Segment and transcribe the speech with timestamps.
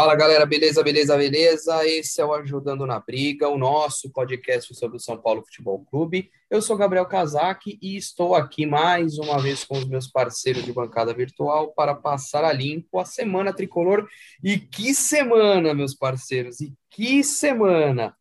[0.00, 1.86] Fala galera, beleza, beleza, beleza?
[1.86, 6.30] Esse é o Ajudando na Briga, o nosso podcast sobre o São Paulo Futebol Clube.
[6.48, 10.72] Eu sou Gabriel Kazak e estou aqui mais uma vez com os meus parceiros de
[10.72, 14.08] bancada virtual para passar a limpo a semana tricolor.
[14.42, 18.16] E que semana, meus parceiros, e que semana!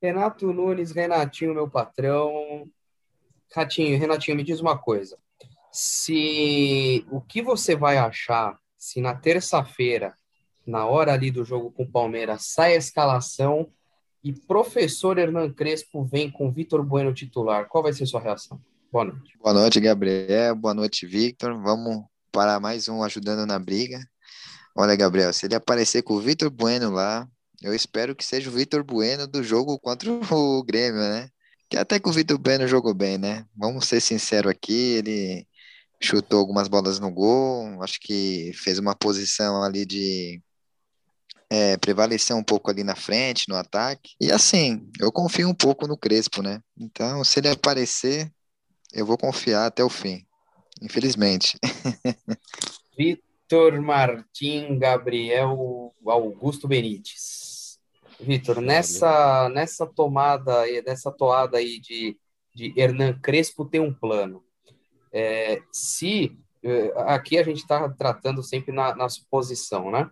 [0.00, 2.64] Renato Nunes, Renatinho, meu patrão.
[3.52, 5.18] Ratinho, Renatinho, me diz uma coisa.
[5.72, 10.14] Se o que você vai achar se na terça-feira
[10.66, 13.68] na hora ali do jogo com o Palmeiras, sai a escalação
[14.22, 17.68] e professor Hernan Crespo vem com Vitor Bueno titular.
[17.68, 18.60] Qual vai ser sua reação?
[18.90, 19.38] Boa noite.
[19.38, 20.54] Boa noite, Gabriel.
[20.54, 21.60] Boa noite, Victor.
[21.60, 23.98] Vamos para mais um Ajudando na Briga.
[24.76, 27.28] Olha, Gabriel, se ele aparecer com o Vitor Bueno lá,
[27.60, 31.28] eu espero que seja o Vitor Bueno do jogo contra o Grêmio, né?
[31.68, 33.44] Que até que o Vitor Bueno jogou bem, né?
[33.56, 35.46] Vamos ser sinceros aqui, ele
[36.00, 40.42] chutou algumas bolas no gol, acho que fez uma posição ali de
[41.52, 44.14] é, prevalecer um pouco ali na frente, no ataque.
[44.18, 46.62] E assim, eu confio um pouco no Crespo, né?
[46.74, 48.32] Então, se ele aparecer,
[48.90, 50.24] eu vou confiar até o fim,
[50.80, 51.58] infelizmente.
[52.96, 57.78] Vitor Martim Gabriel Augusto Benites.
[58.18, 62.16] Vitor, nessa, nessa tomada, nessa toada aí de,
[62.54, 64.42] de Hernan Crespo ter um plano,
[65.12, 70.08] é, se é, aqui a gente está tratando sempre na, na suposição, né?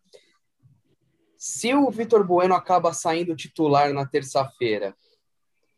[1.41, 4.95] Se o Vitor Bueno acaba saindo titular na terça-feira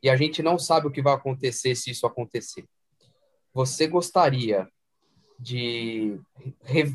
[0.03, 2.67] e a gente não sabe o que vai acontecer se isso acontecer,
[3.55, 4.69] você gostaria
[5.39, 6.21] de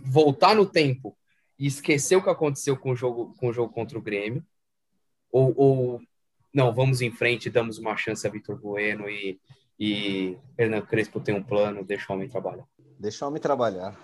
[0.04, 1.18] voltar no tempo
[1.58, 4.46] e esquecer o que aconteceu com o jogo, com o jogo contra o Grêmio?
[5.32, 6.02] Ou, ou
[6.54, 9.40] não, vamos em frente, damos uma chance a Vitor Bueno e,
[9.80, 12.68] e Hernan Crespo tem um plano, deixa o homem trabalhar?
[13.00, 13.98] Deixa o homem trabalhar.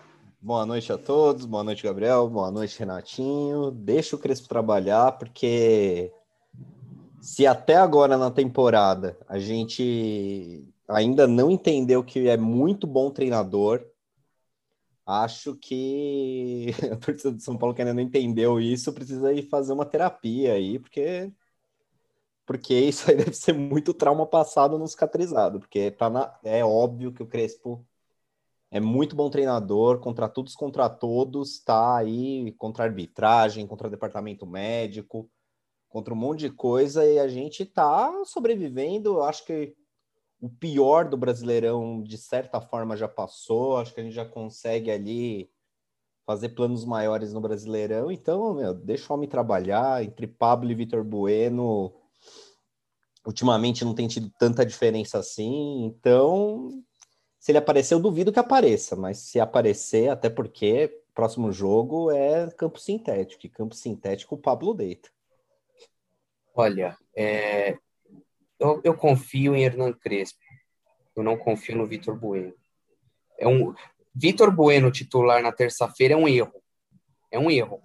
[0.45, 3.71] Boa noite a todos, boa noite, Gabriel, boa noite, Renatinho.
[3.71, 6.11] Deixa o Crespo trabalhar, porque
[7.21, 13.85] se até agora na temporada a gente ainda não entendeu que é muito bom treinador,
[15.05, 19.71] acho que a torcida de São Paulo que ainda não entendeu isso precisa ir fazer
[19.71, 21.31] uma terapia aí, porque
[22.45, 27.13] porque isso aí deve ser muito trauma passado não cicatrizado, porque tá na, é óbvio
[27.13, 27.85] que o Crespo
[28.73, 35.29] é muito bom treinador, contra todos contra todos, tá aí contra arbitragem, contra departamento médico,
[35.87, 39.11] contra um monte de coisa e a gente tá sobrevivendo.
[39.11, 39.75] Eu acho que
[40.41, 43.77] o pior do Brasileirão, de certa forma, já passou.
[43.77, 45.51] Acho que a gente já consegue ali
[46.25, 48.11] fazer planos maiores no Brasileirão.
[48.11, 50.03] Então, meu, deixa o homem trabalhar.
[50.03, 51.93] Entre Pablo e Vitor Bueno,
[53.23, 55.85] ultimamente não tem tido tanta diferença assim.
[55.85, 56.83] Então,
[57.43, 62.49] se ele aparecer, eu duvido que apareça, mas se aparecer, até porque próximo jogo é
[62.51, 65.09] campo sintético, e campo sintético o Pablo deita.
[66.55, 67.77] Olha, é...
[68.57, 70.39] eu, eu, confio em Hernan Crespo,
[71.17, 72.53] eu não confio no Vitor Bueno.
[73.37, 73.75] É um...
[74.15, 76.63] Vitor Bueno titular na terça-feira é um erro,
[77.29, 77.83] é um erro.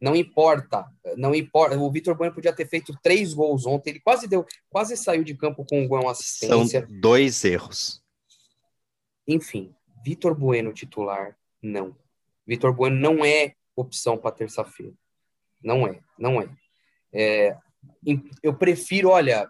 [0.00, 1.76] Não importa, não importa.
[1.76, 3.90] O Vitor Bueno podia ter feito três gols ontem.
[3.90, 6.86] Ele quase deu, quase saiu de campo com um gol assistência.
[6.86, 7.99] São dois erros.
[9.30, 9.72] Enfim,
[10.04, 11.94] Vitor Bueno titular, não.
[12.44, 14.92] Vitor Bueno não é opção para terça-feira.
[15.62, 16.48] Não é, não é.
[17.12, 17.56] é.
[18.42, 19.48] Eu prefiro, olha,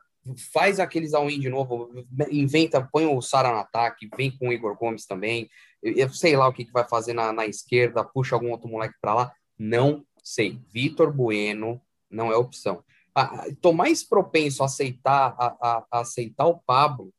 [0.52, 1.90] faz aqueles all-in de novo,
[2.30, 5.48] inventa, põe o Sara no ataque, vem com o Igor Gomes também.
[5.82, 8.96] Eu, sei lá o que, que vai fazer na, na esquerda, puxa algum outro moleque
[9.00, 9.32] para lá.
[9.58, 10.60] Não sei.
[10.70, 11.80] Vitor Bueno
[12.10, 12.84] não é opção.
[13.14, 17.10] Ah, tô mais propenso a aceitar, a, a, a aceitar o Pablo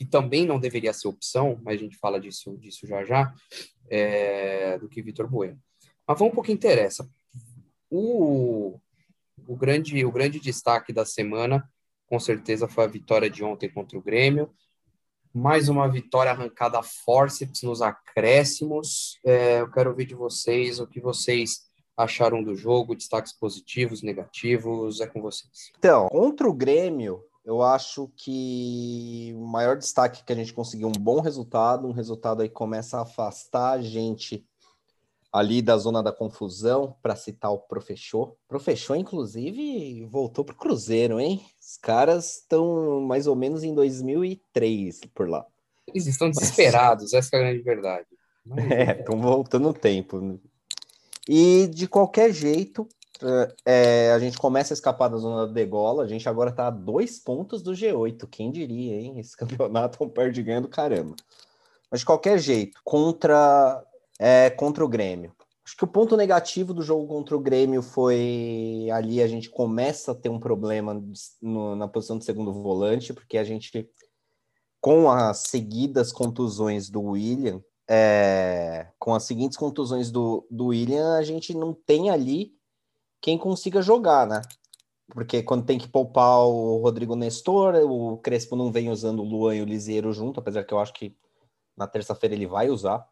[0.00, 3.34] que também não deveria ser opção, mas a gente fala disso, disso já já,
[3.90, 5.60] é, do que Vitor Bueno.
[6.08, 7.06] Mas vamos para o que interessa.
[7.90, 8.80] O,
[9.46, 11.70] o, grande, o grande destaque da semana,
[12.06, 14.50] com certeza, foi a vitória de ontem contra o Grêmio.
[15.34, 19.18] Mais uma vitória arrancada a forceps nos acréscimos.
[19.22, 25.02] É, eu quero ouvir de vocês o que vocês acharam do jogo, destaques positivos, negativos,
[25.02, 25.70] é com vocês.
[25.78, 30.88] Então, contra o Grêmio, eu acho que o maior destaque é que a gente conseguiu
[30.88, 34.46] um bom resultado, um resultado aí que começa a afastar a gente
[35.32, 38.34] ali da zona da confusão, para citar o Professor.
[38.48, 41.40] Professor, inclusive, voltou para o Cruzeiro, hein?
[41.60, 45.46] Os caras estão mais ou menos em 2003 por lá.
[45.86, 47.14] Eles estão desesperados, Mas...
[47.14, 48.06] essa é a grande verdade.
[48.44, 48.66] Mas...
[48.70, 50.40] É, estão voltando o tempo.
[51.28, 52.88] E de qualquer jeito,
[53.64, 56.04] é, a gente começa a escapar da zona da degola.
[56.04, 58.26] A gente agora está a dois pontos do G8.
[58.30, 59.18] Quem diria, hein?
[59.18, 61.14] Esse campeonato é um perde ganha do caramba.
[61.90, 63.84] Mas de qualquer jeito, contra,
[64.18, 65.34] é, contra o Grêmio,
[65.70, 70.10] Acho que o ponto negativo do jogo contra o Grêmio foi ali a gente começa
[70.10, 71.00] a ter um problema
[71.40, 73.88] no, na posição de segundo volante, porque a gente,
[74.80, 81.22] com as seguidas contusões do William, é, com as seguintes contusões do, do William, a
[81.22, 82.52] gente não tem ali
[83.20, 84.42] quem consiga jogar, né?
[85.08, 89.56] Porque quando tem que poupar o Rodrigo Nestor, o Crespo não vem usando o Luan
[89.56, 91.16] e o Liseiro junto, apesar que eu acho que
[91.76, 93.06] na terça-feira ele vai usar.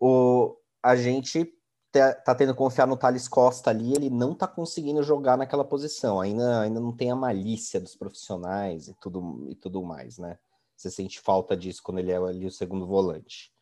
[0.00, 1.52] O, a gente
[1.92, 6.20] tá, tendo que confiar no Thales Costa ali, ele não tá conseguindo jogar naquela posição,
[6.20, 10.38] ainda, ainda não tem a malícia dos profissionais e tudo, e tudo mais, né?
[10.76, 13.52] Você sente falta disso quando ele é ali o segundo volante.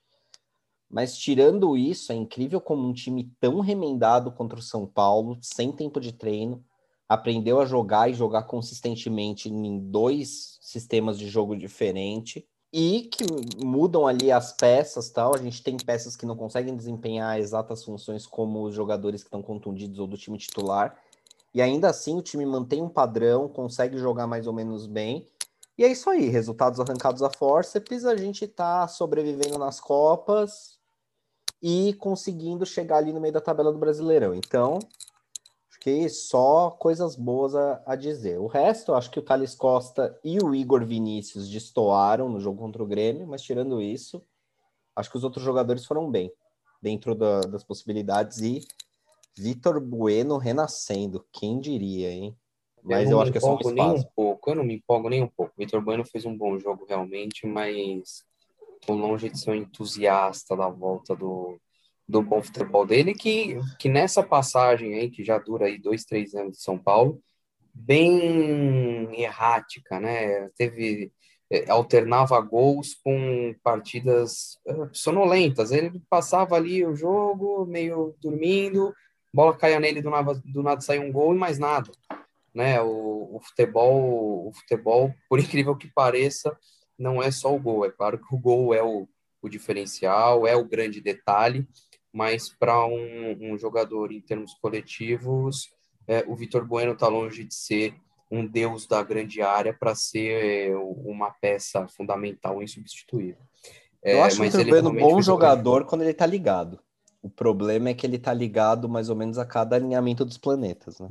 [0.91, 5.71] Mas tirando isso, é incrível como um time tão remendado contra o São Paulo, sem
[5.71, 6.65] tempo de treino,
[7.09, 12.43] aprendeu a jogar e jogar consistentemente em dois sistemas de jogo diferentes
[12.73, 13.25] e que
[13.65, 15.35] mudam ali as peças, tal.
[15.35, 19.43] A gente tem peças que não conseguem desempenhar exatas funções como os jogadores que estão
[19.43, 20.97] contundidos ou do time titular.
[21.55, 25.27] E ainda assim o time mantém um padrão, consegue jogar mais ou menos bem.
[25.79, 30.80] E é isso aí, resultados arrancados a forceps, a gente tá sobrevivendo nas Copas
[31.63, 34.35] e conseguindo chegar ali no meio da tabela do Brasileirão.
[34.35, 34.79] Então,
[35.81, 38.39] que só coisas boas a, a, dizer.
[38.39, 42.83] O resto, acho que o Thales Costa e o Igor Vinícius destoaram no jogo contra
[42.83, 44.23] o Grêmio, mas tirando isso,
[44.95, 46.31] acho que os outros jogadores foram bem,
[46.83, 48.39] dentro da, das possibilidades.
[48.41, 48.61] E
[49.37, 52.37] Vitor Bueno renascendo, quem diria, hein?
[52.83, 55.09] Mas eu, eu acho que é só um nem um pouco, eu não me empolgo
[55.09, 55.53] nem um pouco.
[55.57, 58.25] Vitor Bueno fez um bom jogo realmente, mas
[58.87, 61.61] tô longe de ser um entusiasta da volta do,
[62.09, 66.35] do bom futebol dele, que, que nessa passagem aí, que já dura aí dois, três
[66.35, 67.23] anos de São Paulo,
[67.75, 70.49] bem errática, né?
[70.57, 71.13] Teve
[71.51, 75.73] é, alternava gols com partidas é, sonolentas.
[75.73, 78.95] Ele passava ali o jogo meio dormindo,
[79.33, 81.91] bola caia nele do nada, do nada sai um gol e mais nada,
[82.55, 82.81] né?
[82.81, 86.57] O, o futebol, o futebol, por incrível que pareça,
[87.01, 87.87] não é só o gol.
[87.87, 89.09] É claro que o gol é o,
[89.43, 91.67] o diferencial, é o grande detalhe,
[92.13, 95.71] mas para um, um, jogador em termos coletivos,
[96.07, 97.95] é, o Vitor Bueno está longe de ser
[98.31, 103.43] um deus da grande área para ser uma peça fundamental e insubstituível.
[104.03, 106.79] É, Eu acho o Vitor Bueno um bom jogador quando ele está ligado.
[107.23, 110.99] O problema é que ele está ligado mais ou menos a cada alinhamento dos planetas.
[111.01, 111.09] Né?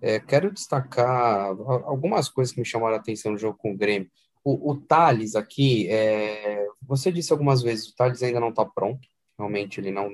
[0.00, 1.48] É, é quero destacar
[1.84, 4.10] algumas coisas que me chamaram a atenção no jogo com o Grêmio.
[4.46, 9.08] O, o Thales aqui, é, você disse algumas vezes, o Thales ainda não está pronto
[9.38, 10.10] realmente ele não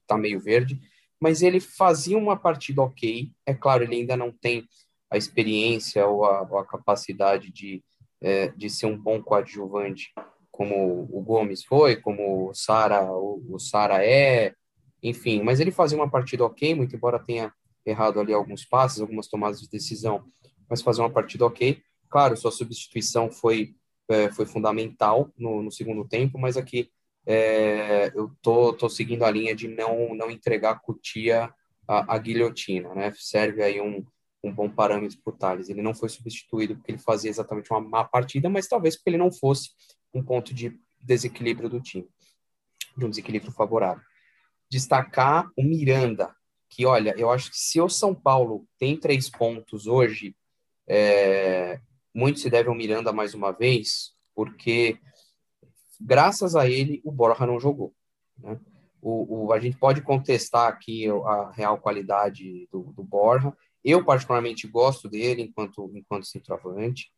[0.00, 0.80] está meio verde,
[1.20, 3.30] mas ele fazia uma partida ok.
[3.46, 4.66] É claro, ele ainda não tem
[5.10, 7.82] a experiência ou a, ou a capacidade de,
[8.20, 10.12] é, de ser um bom coadjuvante
[10.50, 14.54] como o Gomes foi, como o Sara o, o Sara é,
[15.02, 17.52] enfim, mas ele fazia uma partida ok, muito embora tenha
[17.86, 20.24] errado ali alguns passes, algumas tomadas de decisão,
[20.68, 21.82] mas fazia uma partida ok.
[22.10, 23.74] Claro, sua substituição foi
[24.10, 26.90] é, foi fundamental no, no segundo tempo, mas aqui
[27.24, 31.52] é, eu tô, tô seguindo a linha de não, não entregar a cutia
[31.86, 33.12] à, à guilhotina, né?
[33.16, 34.04] Serve aí um,
[34.42, 35.68] um bom parâmetro para o Thales.
[35.68, 39.16] Ele não foi substituído porque ele fazia exatamente uma má partida, mas talvez porque ele
[39.16, 39.70] não fosse
[40.12, 42.08] um ponto de desequilíbrio do time,
[42.96, 44.02] de um desequilíbrio favorável.
[44.68, 46.34] Destacar o Miranda,
[46.68, 50.34] que olha, eu acho que se o São Paulo tem três pontos hoje,
[50.88, 51.80] é,
[52.14, 54.98] muito se deve ao Miranda mais uma vez, porque
[56.00, 57.94] graças a ele, o Borja não jogou.
[58.38, 58.58] Né?
[59.02, 63.52] O, o, a gente pode contestar aqui a real qualidade do, do Borja.
[63.82, 67.10] Eu, particularmente, gosto dele enquanto, enquanto centroavante,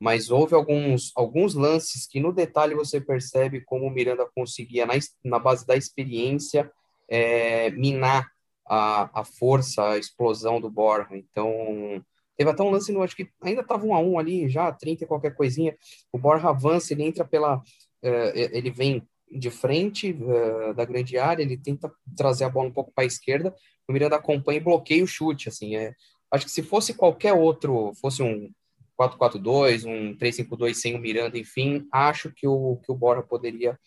[0.00, 4.94] mas houve alguns, alguns lances que, no detalhe, você percebe como o Miranda conseguia, na,
[5.24, 6.70] na base da experiência,
[7.08, 8.28] é, minar
[8.66, 11.16] a, a força, a explosão do Borja.
[11.16, 12.04] Então,
[12.38, 15.02] teve até um lance, no, acho que ainda estava um a um ali, já 30
[15.02, 15.76] e qualquer coisinha.
[16.12, 17.60] O Borja avança, ele entra pela,
[18.00, 22.72] é, ele vem de frente uh, da grande área, ele tenta trazer a bola um
[22.72, 23.52] pouco para a esquerda,
[23.86, 25.92] o Miranda acompanha e bloqueia o chute, assim, é,
[26.30, 28.50] acho que se fosse qualquer outro, fosse um
[28.98, 33.78] 4-4-2, um 3-5-2 sem o Miranda, enfim, acho que o, que o Borja poderia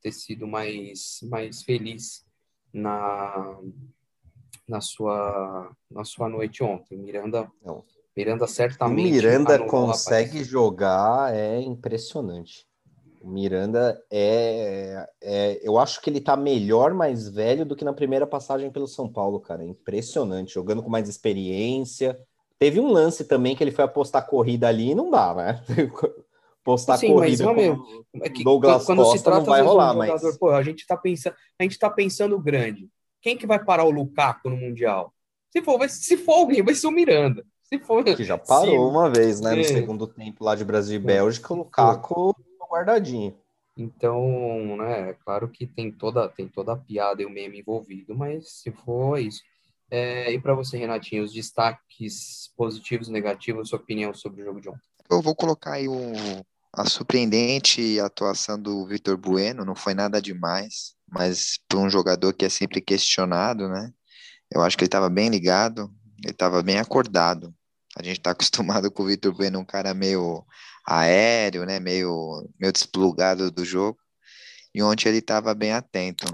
[0.00, 2.24] ter sido mais, mais feliz
[2.72, 3.60] na,
[4.68, 6.98] na, sua, na sua noite ontem.
[6.98, 7.84] Miranda Não.
[8.16, 9.10] Miranda certamente.
[9.10, 12.66] O Miranda consegue jogar, é impressionante.
[13.22, 17.92] O Miranda é, é, Eu acho que ele tá melhor, mais velho do que na
[17.92, 19.62] primeira passagem pelo São Paulo, cara.
[19.62, 20.54] É impressionante.
[20.54, 22.18] Jogando com mais experiência.
[22.58, 25.64] Teve um lance também que ele foi apostar corrida ali e não dá, né?
[26.64, 29.96] postar Sim, corrida mas, meu, é que, Douglas quando Costa, se trata não vai rolar,
[29.96, 30.38] um jogador, mas...
[30.38, 32.88] pô, a gente tá pensando, a gente tá pensando grande.
[33.22, 35.14] Quem que vai parar o Lukaku no mundial?
[35.50, 37.44] Se for, vai, se for alguém, vai ser o Miranda.
[37.62, 38.76] Se for, que já parou se...
[38.76, 39.64] uma vez, né, no é.
[39.64, 41.02] segundo tempo lá de Brasil e.
[41.02, 42.34] Bélgica, o Lukaku
[42.72, 43.36] guardadinho.
[43.76, 48.14] Então, né, é claro que tem toda tem toda a piada e o meme envolvido,
[48.14, 49.42] mas se for é isso.
[49.90, 54.60] É, e para você, Renatinho, os destaques positivos e negativos, sua opinião sobre o jogo
[54.60, 54.80] de ontem?
[55.10, 56.12] Eu vou colocar aí o,
[56.72, 62.44] a surpreendente atuação do Vitor Bueno, não foi nada demais, mas para um jogador que
[62.44, 63.92] é sempre questionado, né?
[64.50, 65.92] Eu acho que ele estava bem ligado,
[66.22, 67.54] ele estava bem acordado.
[67.96, 70.44] A gente está acostumado com o Vitor Bueno, um cara meio
[70.86, 71.78] aéreo, né?
[71.78, 73.98] Meio, meio desplugado do jogo.
[74.74, 76.26] E ontem ele estava bem atento.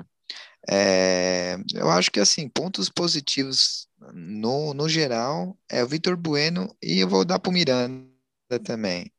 [0.70, 7.00] É, eu acho que, assim, pontos positivos no, no geral é o Vitor Bueno e
[7.00, 8.06] eu vou dar para o Miranda
[8.64, 9.10] também.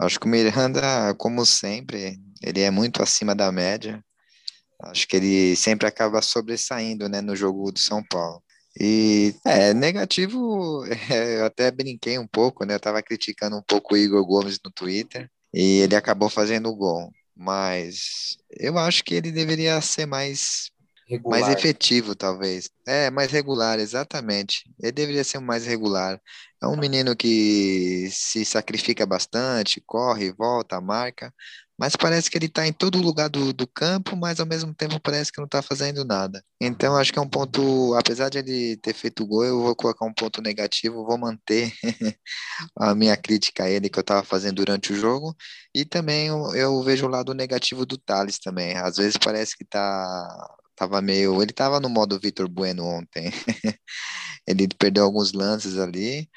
[0.00, 4.04] Acho que o Miranda, como sempre, ele é muito acima da média.
[4.84, 8.42] Acho que ele sempre acaba sobressaindo, né, no jogo do São Paulo.
[8.80, 12.74] E é negativo, é, eu até brinquei um pouco, né?
[12.74, 16.76] Eu tava criticando um pouco o Igor Gomes no Twitter e ele acabou fazendo o
[16.76, 17.10] gol.
[17.36, 20.70] Mas eu acho que ele deveria ser mais
[21.08, 21.40] Regular.
[21.40, 22.68] Mais efetivo, talvez.
[22.86, 24.70] É, mais regular, exatamente.
[24.78, 26.20] Ele deveria ser mais regular.
[26.62, 31.32] É um menino que se sacrifica bastante, corre, volta, marca,
[31.78, 35.00] mas parece que ele está em todo lugar do, do campo, mas ao mesmo tempo
[35.00, 36.42] parece que não está fazendo nada.
[36.60, 40.04] Então, acho que é um ponto, apesar de ele ter feito gol, eu vou colocar
[40.06, 41.72] um ponto negativo, vou manter
[42.76, 45.36] a minha crítica a ele que eu estava fazendo durante o jogo,
[45.74, 48.76] e também eu, eu vejo o lado negativo do Thales também.
[48.76, 51.42] Às vezes parece que está tava meio.
[51.42, 53.30] Ele tava no modo Vitor Bueno ontem.
[54.46, 56.28] ele perdeu alguns lances ali.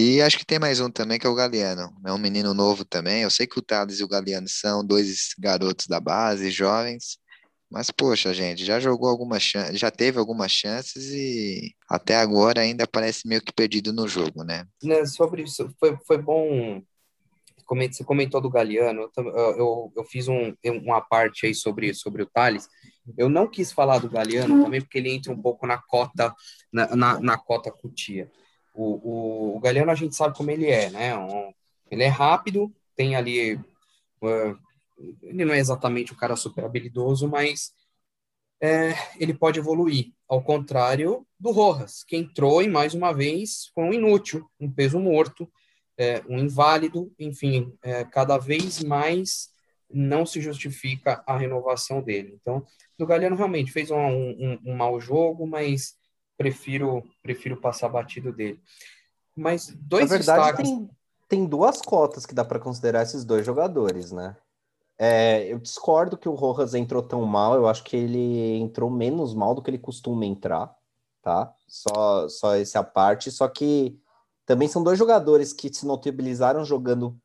[0.00, 1.92] E acho que tem mais um também, que é o Galeano.
[2.06, 3.22] É um menino novo também.
[3.22, 7.18] Eu sei que o Thales e o Galeano são dois garotos da base, jovens.
[7.68, 12.86] Mas, poxa, gente, já jogou algumas chances, já teve algumas chances e até agora ainda
[12.86, 14.68] parece meio que perdido no jogo, né?
[14.80, 16.80] né sobre isso, foi, foi bom.
[17.90, 22.26] Você comentou do Galeano, eu, eu, eu fiz um, uma parte aí sobre, sobre o
[22.26, 22.68] Thales.
[23.16, 26.32] Eu não quis falar do Galeano também, porque ele entra um pouco na cota,
[26.72, 28.30] na, na, na cota cutia.
[28.74, 31.16] O, o, o, Galeano a gente sabe como ele é, né?
[31.16, 31.52] Um,
[31.90, 33.54] ele é rápido, tem ali.
[34.22, 34.58] Uh,
[35.22, 37.72] ele não é exatamente um cara super habilidoso, mas
[38.60, 40.12] é, ele pode evoluir.
[40.28, 44.98] Ao contrário do Rojas, que entrou e mais uma vez foi um inútil, um peso
[44.98, 45.50] morto,
[45.96, 49.50] é, um inválido, enfim, é, cada vez mais
[49.90, 52.38] não se justifica a renovação dele.
[52.40, 52.64] Então,
[52.98, 55.97] do Galhardo realmente fez um, um, um mau jogo, mas
[56.38, 58.60] prefiro prefiro passar batido dele.
[59.36, 60.70] Mas dois Na verdade, destaques...
[60.70, 60.90] tem,
[61.28, 64.36] tem duas cotas que dá para considerar esses dois jogadores, né?
[64.96, 69.32] É, eu discordo que o Rojas entrou tão mal, eu acho que ele entrou menos
[69.32, 70.74] mal do que ele costuma entrar,
[71.22, 71.54] tá?
[71.68, 73.96] Só, só essa parte, só que
[74.44, 77.16] também são dois jogadores que se notabilizaram jogando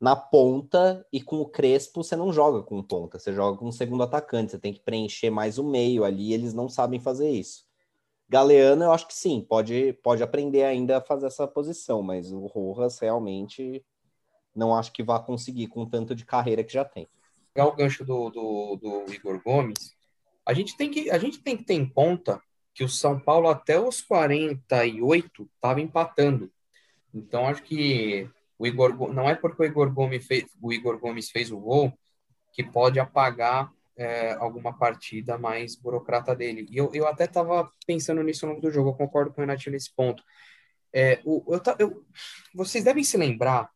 [0.00, 3.72] na ponta e com o Crespo você não joga com ponta, você joga com um
[3.72, 7.67] segundo atacante, você tem que preencher mais o meio ali, eles não sabem fazer isso.
[8.28, 12.46] Galeano, eu acho que sim, pode, pode aprender ainda a fazer essa posição, mas o
[12.46, 13.82] Rojas realmente
[14.54, 17.08] não acho que vá conseguir com o tanto de carreira que já tem.
[17.54, 19.96] Pegar o gancho do, do, do Igor Gomes,
[20.44, 22.40] a gente, tem que, a gente tem que ter em conta
[22.74, 26.50] que o São Paulo até os 48 estava empatando.
[27.14, 31.30] Então, acho que o Igor não é porque o Igor Gomes fez o Igor Gomes
[31.30, 31.92] fez o gol
[32.52, 36.66] que pode apagar é, alguma partida mais burocrata dele.
[36.70, 39.44] E eu, eu até estava pensando nisso ao longo do jogo, eu concordo com o
[39.44, 40.22] Renatinho nesse ponto.
[40.92, 42.06] É, o, eu, eu,
[42.54, 43.70] vocês devem se lembrar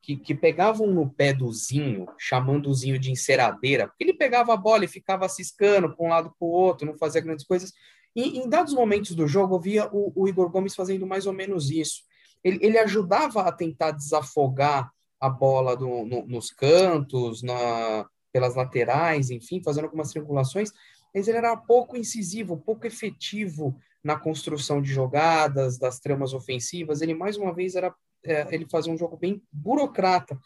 [0.00, 4.54] que, que pegavam no pé do Zinho, chamando o Zinho de enceradeira, porque ele pegava
[4.54, 7.72] a bola e ficava ciscando para um lado para o outro, não fazia grandes coisas.
[8.14, 11.32] E em dados momentos do jogo, eu via o, o Igor Gomes fazendo mais ou
[11.32, 12.06] menos isso
[12.42, 14.90] ele, ele ajudava a tentar desafogar
[15.20, 20.70] a bola do, no, nos cantos, na, pelas laterais, enfim, fazendo algumas triangulações,
[21.14, 27.00] mas ele era pouco incisivo, pouco efetivo na construção de jogadas, das tramas ofensivas.
[27.00, 27.94] Ele, mais uma vez, era
[28.24, 30.38] é, ele fazia um jogo bem burocrata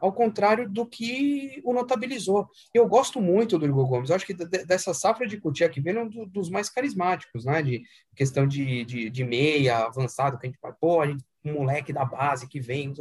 [0.00, 2.48] ao contrário do que o notabilizou.
[2.72, 5.96] Eu gosto muito do Igor Gomes, eu acho que dessa safra de Cutia que vem
[5.96, 7.62] é um dos mais carismáticos, né?
[7.62, 7.82] De
[8.14, 12.04] questão de, de, de meia, avançado, que a gente pô, a gente, um moleque da
[12.04, 12.92] base que vem,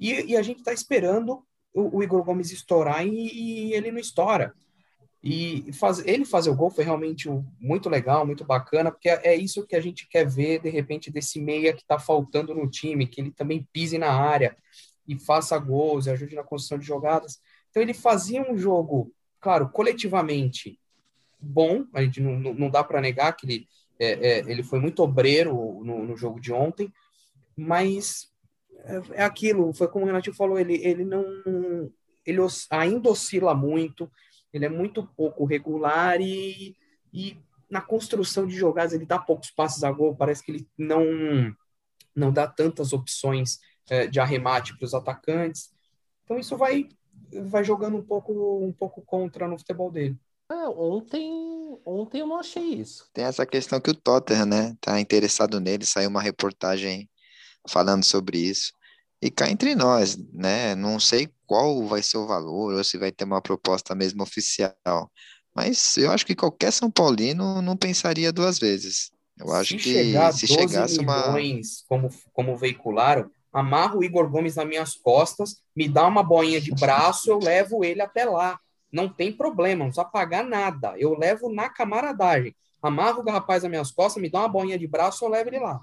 [0.00, 1.44] e, e, a gente está esperando
[1.76, 4.54] o, Igor Gomes estourar e, e, ele não estoura.
[5.22, 7.28] E faz, ele fazer o gol foi realmente
[7.60, 11.10] muito legal, muito bacana, porque é, é isso que a gente quer ver, de repente,
[11.10, 14.56] desse meia que está faltando no time, que ele também pise na área,
[15.06, 17.40] e faça gols, e ajude na construção de jogadas.
[17.70, 20.78] Então ele fazia um jogo, claro, coletivamente
[21.38, 23.68] bom, a gente não, não dá para negar que ele,
[23.98, 25.52] é, é, ele foi muito obreiro
[25.84, 26.92] no, no jogo de ontem,
[27.56, 28.28] mas
[28.84, 31.24] é, é aquilo, foi como o Renato falou, ele, ele não
[32.24, 32.40] ele
[32.70, 34.10] ainda oscila muito,
[34.52, 36.76] ele é muito pouco regular e,
[37.12, 37.38] e
[37.70, 41.04] na construção de jogadas ele dá poucos passes a gol, parece que ele não
[42.14, 45.70] não dá tantas opções é, de arremate para os atacantes.
[46.24, 46.88] Então isso vai
[47.44, 48.32] vai jogando um pouco
[48.64, 50.18] um pouco contra no futebol dele.
[50.50, 53.08] É, ontem, ontem eu não achei isso.
[53.12, 57.08] Tem essa questão que o Tottenham, né, tá interessado nele, saiu uma reportagem
[57.68, 58.72] falando sobre isso.
[59.20, 63.10] E cá entre nós, né, não sei qual vai ser o valor ou se vai
[63.10, 65.10] ter uma proposta mesmo oficial.
[65.54, 69.10] Mas eu acho que qualquer São Paulino não pensaria duas vezes.
[69.38, 74.28] Eu acho se que chegar se chegasse milhões, uma como como veicularam, amarro o Igor
[74.28, 78.58] Gomes nas minhas costas, me dá uma boinha de braço, eu levo ele até lá.
[78.92, 80.94] Não tem problema, não precisa pagar nada.
[80.98, 82.54] Eu levo na camaradagem.
[82.82, 85.58] Amarro o rapaz nas minhas costas, me dá uma boinha de braço, eu levo ele
[85.58, 85.80] lá.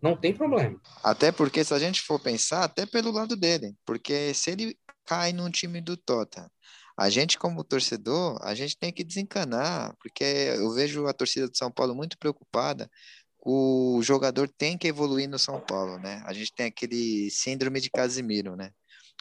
[0.00, 0.80] Não tem problema.
[1.02, 5.32] Até porque, se a gente for pensar, até pelo lado dele, porque se ele cai
[5.32, 6.50] num time do Tota,
[6.98, 11.58] a gente, como torcedor, a gente tem que desencanar, porque eu vejo a torcida de
[11.58, 12.90] São Paulo muito preocupada.
[13.38, 16.22] O jogador tem que evoluir no São Paulo, né?
[16.26, 18.70] A gente tem aquele síndrome de Casimiro, né?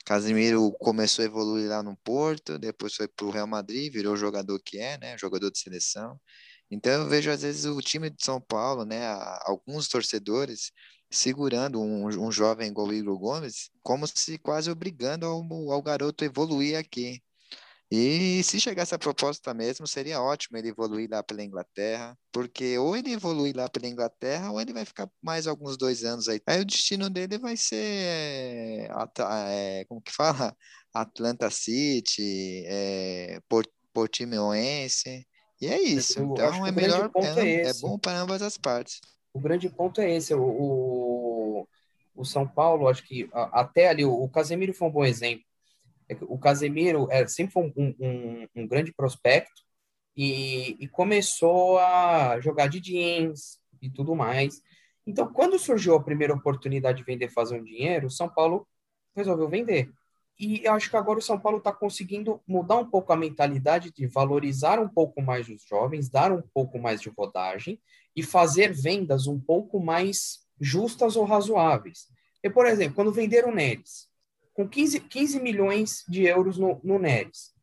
[0.05, 4.17] Casimiro começou a evoluir lá no Porto, depois foi para o Real Madrid, virou o
[4.17, 5.17] jogador que é, né?
[5.17, 6.19] Jogador de seleção.
[6.69, 9.05] Então eu vejo às vezes o time de São Paulo, né?
[9.43, 10.71] Alguns torcedores
[11.09, 16.25] segurando um, um jovem igual o Igor Gomes, como se quase obrigando ao, ao garoto
[16.25, 17.21] evoluir aqui.
[17.91, 22.97] E se chegasse a proposta mesmo, seria ótimo ele evoluir lá pela Inglaterra, porque ou
[22.97, 26.41] ele evoluir lá pela Inglaterra, ou ele vai ficar mais alguns dois anos aí.
[26.47, 28.89] Aí o destino dele vai ser,
[29.49, 30.55] é, como que fala?
[30.93, 35.25] Atlanta City, é, Port, Portimonense,
[35.65, 36.19] e é isso.
[36.19, 39.01] Eu então é melhor, é, é, é, bom para ambas as partes.
[39.33, 40.33] O grande ponto é esse.
[40.33, 41.67] O, o,
[42.15, 45.45] o São Paulo, acho que até ali, o, o Casemiro foi um bom exemplo
[46.07, 49.61] é o Casemiro é, sempre foi um, um, um grande prospecto
[50.15, 54.61] e, e, começou a jogar de jeans e tudo mais.
[55.05, 58.67] Então, quando surgiu a primeira oportunidade de vender, fazer um dinheiro, o São Paulo
[59.15, 59.91] resolveu vender.
[60.37, 64.05] E acho que agora o São Paulo está conseguindo mudar um pouco a mentalidade de
[64.05, 67.79] valorizar um pouco mais os jovens, dar um pouco mais de rodagem
[68.15, 72.07] e fazer vendas um pouco mais justas ou razoáveis.
[72.43, 74.09] E, por exemplo, quando venderam o Neres,
[74.53, 77.53] com 15, 15 milhões de euros no, no Neres.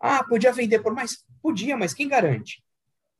[0.00, 1.24] Ah, podia vender por mais?
[1.42, 2.62] Podia, mas quem garante?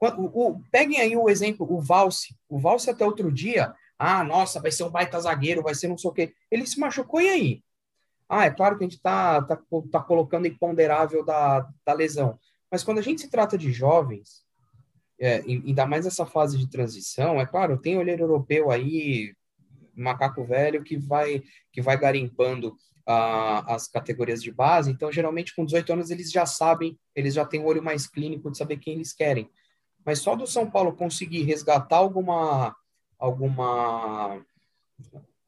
[0.01, 2.35] O, o, peguem aí o exemplo, o Valse.
[2.49, 5.99] O Valse até outro dia, ah, nossa, vai ser um baita zagueiro, vai ser não
[5.99, 6.33] sei o quê.
[6.51, 7.63] Ele se machucou e aí?
[8.33, 12.39] Ah, é claro que a gente está tá, tá colocando imponderável da, da lesão.
[12.71, 14.45] Mas quando a gente se trata de jovens,
[15.19, 19.35] é, ainda mais essa fase de transição, é claro, tem olheiro europeu aí,
[19.97, 22.77] macaco velho, que vai, que vai garimpando
[23.67, 24.93] as categorias de base.
[24.93, 28.07] Então, geralmente, com 18 anos, eles já sabem, eles já têm o um olho mais
[28.07, 29.51] clínico de saber quem eles querem.
[30.07, 32.77] Mas só do São Paulo conseguir resgatar alguma,
[33.19, 34.41] alguma,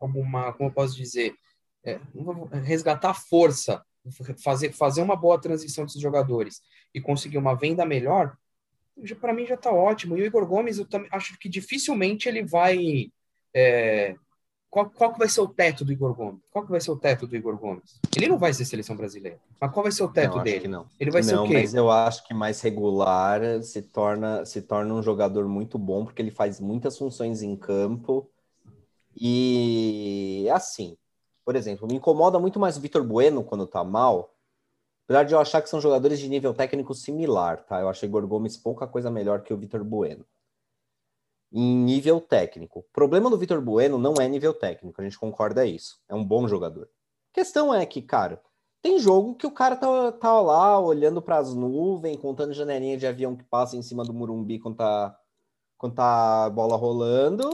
[0.01, 1.37] alguma, como eu posso dizer,
[1.85, 1.99] é,
[2.62, 3.83] resgatar força,
[4.42, 6.61] fazer, fazer uma boa transição desses jogadores
[6.95, 8.37] e conseguir uma venda melhor,
[9.21, 10.16] para mim já está ótimo.
[10.16, 13.11] E o Igor Gomes, eu também acho que dificilmente ele vai
[13.55, 14.14] é,
[14.73, 16.40] qual, qual que vai ser o teto do Igor Gomes?
[16.51, 18.01] Qual que vai ser o teto do Igor Gomes?
[18.16, 19.38] Ele não vai ser seleção brasileira.
[19.61, 20.66] Mas qual vai ser o teto não, dele?
[20.66, 20.87] não.
[20.99, 21.53] Ele vai não, ser o quê?
[21.53, 26.23] Mas eu acho que mais regular se torna, se torna um jogador muito bom, porque
[26.23, 28.31] ele faz muitas funções em campo.
[29.14, 30.97] E assim,
[31.44, 34.35] por exemplo, me incomoda muito mais o Vitor Bueno quando tá mal.
[35.05, 37.81] Apesar de eu achar que são jogadores de nível técnico similar, tá?
[37.81, 40.24] Eu acho o Igor Gomes pouca coisa melhor que o Vitor Bueno
[41.52, 42.81] em nível técnico.
[42.81, 46.00] O problema do Vitor Bueno não é nível técnico, a gente concorda isso.
[46.09, 46.88] É um bom jogador.
[47.31, 48.40] A questão é que, cara,
[48.81, 53.07] tem jogo que o cara tá, tá lá olhando para as nuvens, contando janelinha de
[53.07, 55.16] avião que passa em cima do Murumbi quando tá,
[55.76, 57.52] quando tá a bola rolando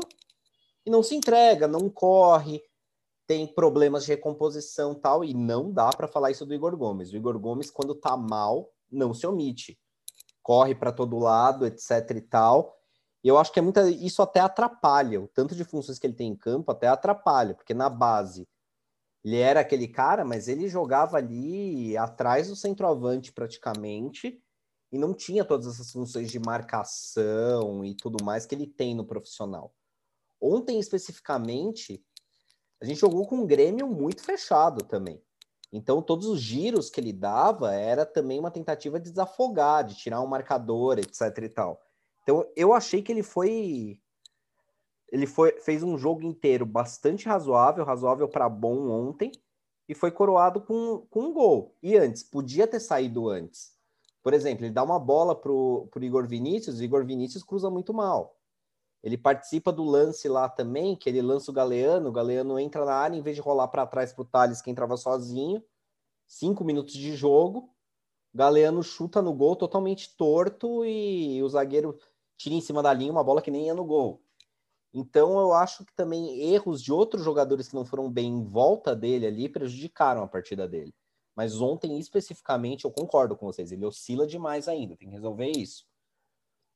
[0.86, 2.62] e não se entrega, não corre,
[3.28, 7.12] tem problemas de recomposição tal, e não dá para falar isso do Igor Gomes.
[7.12, 9.78] O Igor Gomes, quando tá mal, não se omite.
[10.42, 12.78] Corre para todo lado, etc e tal
[13.22, 16.14] e eu acho que é muita, isso até atrapalha, o tanto de funções que ele
[16.14, 18.48] tem em campo até atrapalha, porque na base
[19.24, 24.40] ele era aquele cara, mas ele jogava ali atrás do centroavante praticamente
[24.92, 29.04] e não tinha todas essas funções de marcação e tudo mais que ele tem no
[29.04, 29.74] profissional.
[30.40, 32.02] Ontem especificamente,
[32.80, 35.22] a gente jogou com um Grêmio muito fechado também.
[35.72, 40.20] Então, todos os giros que ele dava era também uma tentativa de desafogar, de tirar
[40.22, 41.80] um marcador, etc e tal.
[42.22, 44.00] Então, eu achei que ele foi
[45.10, 49.32] ele foi, fez um jogo inteiro bastante razoável, razoável para bom ontem,
[49.88, 51.74] e foi coroado com, com um gol.
[51.82, 53.72] E antes, podia ter saído antes.
[54.22, 57.94] Por exemplo, ele dá uma bola pro, pro Igor Vinícius, o Igor Vinícius cruza muito
[57.94, 58.37] mal.
[59.08, 62.92] Ele participa do lance lá também, que ele lança o Galeano, o Galeano entra na
[62.92, 65.64] área, em vez de rolar para trás pro Thales, que entrava sozinho,
[66.26, 67.74] cinco minutos de jogo,
[68.34, 71.98] Galeano chuta no gol totalmente torto e o zagueiro
[72.36, 74.22] tira em cima da linha uma bola que nem ia no gol.
[74.92, 78.94] Então eu acho que também erros de outros jogadores que não foram bem em volta
[78.94, 80.94] dele ali prejudicaram a partida dele.
[81.34, 85.86] Mas ontem especificamente eu concordo com vocês, ele oscila demais ainda, tem que resolver isso.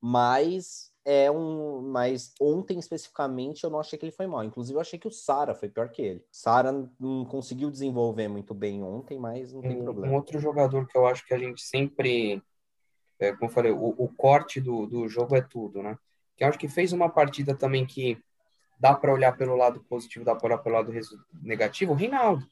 [0.00, 4.44] Mas é um, mas ontem especificamente eu não achei que ele foi mal.
[4.44, 6.24] Inclusive eu achei que o Sara foi pior que ele.
[6.30, 10.12] Sara não conseguiu desenvolver muito bem ontem, mas não tem um, problema.
[10.12, 12.42] Um outro jogador que eu acho que a gente sempre,
[13.18, 15.98] é, como eu falei, o, o corte do, do jogo é tudo, né?
[16.36, 18.18] que acho que fez uma partida também que
[18.78, 20.92] dá para olhar pelo lado positivo, dá para olhar pelo lado
[21.40, 22.44] negativo, o Reinaldo.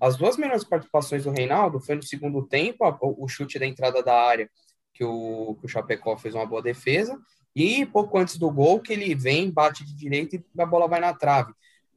[0.00, 4.14] As duas melhores participações do Reinaldo foi no segundo tempo, o chute da entrada da
[4.14, 4.50] área,
[4.92, 7.18] que o, que o Chapecó fez uma boa defesa,
[7.56, 11.00] e pouco antes do gol, que ele vem, bate de direita e a bola vai
[11.00, 11.54] na trave.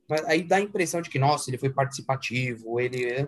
[0.08, 3.06] Mas aí dá a impressão de que, nossa, ele foi participativo, ele.
[3.06, 3.28] É,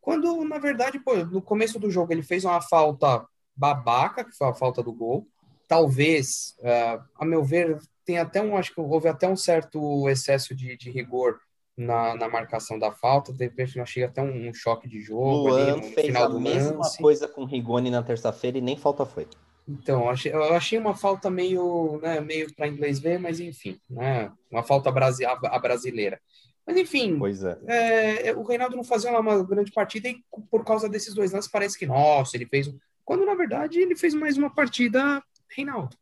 [0.00, 4.46] quando, na verdade, pô, no começo do jogo ele fez uma falta babaca, que foi
[4.46, 5.26] a falta do gol,
[5.66, 10.54] talvez, uh, a meu ver, tem até um, acho que houve até um certo excesso
[10.54, 11.38] de, de rigor
[11.76, 15.48] na, na, marcação da falta, de repente nós chega até um, um, choque de jogo
[15.48, 16.98] Luan ali fez a mesma lance.
[16.98, 19.26] coisa com o Rigoni na terça-feira e nem falta foi.
[19.68, 23.78] Então, eu achei, eu achei uma falta meio, né, meio para inglês ver, mas enfim,
[23.88, 26.20] né, uma falta brasi a, brasileira.
[26.66, 27.58] Mas enfim, pois é.
[27.66, 31.78] É, o Reinaldo não fazia uma grande partida e por causa desses dois lances parece
[31.78, 32.72] que, nossa, ele fez.
[33.04, 35.96] Quando na verdade ele fez mais uma partida Reinaldo.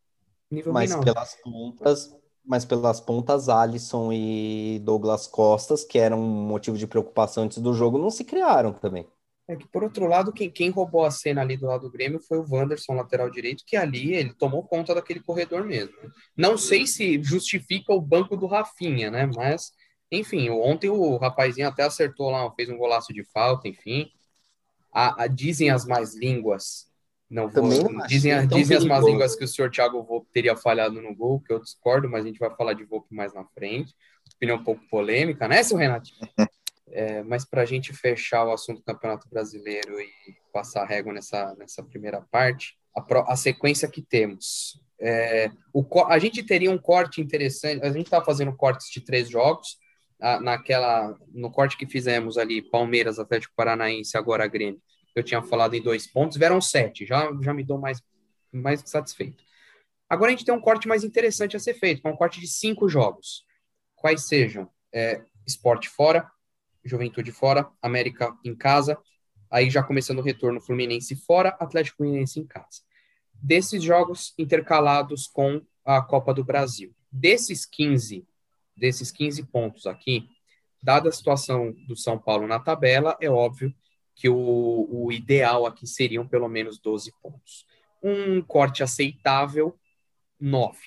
[0.51, 1.13] Nível mas Reinaldo.
[1.13, 7.45] pelas pontas, mas pelas pontas, Alisson e Douglas Costas, que eram um motivo de preocupação
[7.45, 9.07] antes do jogo, não se criaram também.
[9.51, 12.21] É que, por outro lado, quem, quem roubou a cena ali do lado do Grêmio
[12.21, 15.93] foi o Wanderson, lateral direito, que ali ele tomou conta daquele corredor mesmo.
[16.37, 19.29] Não sei se justifica o banco do Rafinha, né?
[19.35, 19.73] Mas,
[20.09, 24.09] enfim, ontem o rapazinho até acertou lá, fez um golaço de falta, enfim.
[24.93, 26.89] A, a, dizem as mais línguas
[27.29, 31.03] não vou, não dizem, dizem as más línguas que o senhor Thiago Volpe teria falhado
[31.03, 33.95] no gol, que eu discordo, mas a gente vai falar de Volpe mais na frente.
[34.37, 36.09] Opinião um pouco polêmica, né, seu Renato?
[36.93, 40.11] É, mas para a gente fechar o assunto do Campeonato Brasileiro e
[40.53, 44.81] passar régua nessa, nessa primeira parte, a, pro, a sequência que temos.
[45.01, 49.29] É, o, a gente teria um corte interessante, a gente está fazendo cortes de três
[49.29, 49.79] jogos,
[50.21, 54.81] a, naquela no corte que fizemos ali, Palmeiras, Atlético Paranaense, agora Grêmio
[55.15, 58.03] eu tinha falado em dois pontos, vieram sete, já, já me dou mais,
[58.53, 59.43] mais satisfeito.
[60.09, 62.49] Agora a gente tem um corte mais interessante a ser feito, é um corte de
[62.49, 63.45] cinco jogos.
[63.95, 64.69] Quais sejam?
[64.93, 66.31] É, esporte fora,
[66.85, 68.99] Juventude fora, América em casa,
[69.51, 72.83] aí já começando o retorno Fluminense fora, Atlético Fluminense em casa.
[73.35, 76.95] Desses jogos intercalados com a Copa do Brasil.
[77.11, 78.27] Desses 15,
[78.77, 80.29] desses 15 pontos aqui,
[80.83, 83.75] dada a situação do São Paulo na tabela, é óbvio
[84.15, 87.67] que o, o ideal aqui seriam pelo menos 12 pontos.
[88.03, 89.79] Um corte aceitável,
[90.39, 90.79] 9.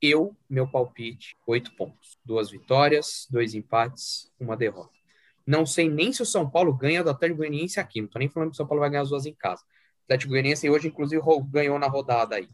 [0.00, 2.18] Eu, meu palpite, 8 pontos.
[2.24, 5.01] Duas vitórias, dois empates, uma derrota.
[5.46, 8.00] Não sei nem se o São Paulo ganha do Atlético Goianiense aqui.
[8.00, 9.62] Não tô nem falando que o São Paulo vai ganhar as duas em casa.
[9.62, 12.48] O Atlético Goianiense hoje, inclusive, ganhou na rodada aí.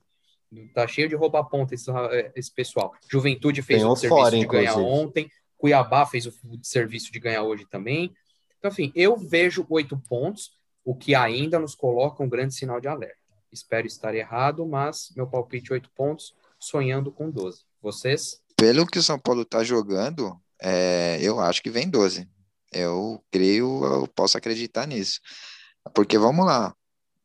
[0.75, 1.91] Tá cheio de roubar ponta esse,
[2.35, 2.95] esse pessoal.
[3.11, 4.67] Juventude fez Ganhou o serviço fora, de inclusive.
[4.67, 5.31] ganhar ontem.
[5.59, 8.15] Cuiabá fez o serviço de ganhar hoje também.
[8.59, 10.53] Então, assim, eu vejo oito pontos,
[10.85, 13.17] o que ainda nos coloca um grande sinal de alerta.
[13.53, 17.63] Espero estar errado, mas meu palpite oito pontos, sonhando com 12.
[17.83, 18.41] Vocês?
[18.57, 22.29] Pelo que o São Paulo está jogando, é, eu acho que vem 12.
[22.73, 25.21] Eu creio, eu posso acreditar nisso.
[25.95, 26.75] Porque vamos lá,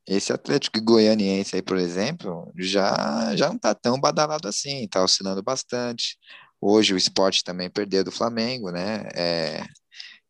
[0.08, 5.42] esse Atlético Goianiense aí, por exemplo, já, já não tá tão badalado assim, tá oscilando
[5.42, 6.18] bastante.
[6.62, 9.08] Hoje o esporte também perdeu do Flamengo, né?
[9.16, 9.64] É,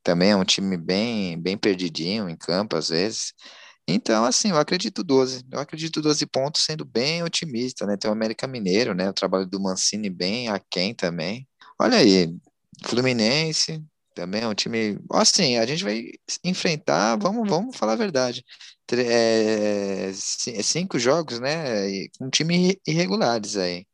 [0.04, 3.34] também é um time bem, bem perdidinho em campo, às vezes.
[3.88, 5.44] Então, assim, eu acredito 12.
[5.52, 7.98] Eu acredito 12 pontos, sendo bem otimista, né?
[7.98, 9.10] Tem o América Mineiro, né?
[9.10, 11.48] O trabalho do Mancini bem aquém também.
[11.80, 12.36] Olha aí,
[12.86, 15.00] Fluminense também é um time.
[15.12, 16.12] Assim, a gente vai
[16.44, 18.44] enfrentar, vamos, vamos falar a verdade.
[18.92, 22.06] É, cinco jogos, né?
[22.22, 23.86] Um time irregulares aí.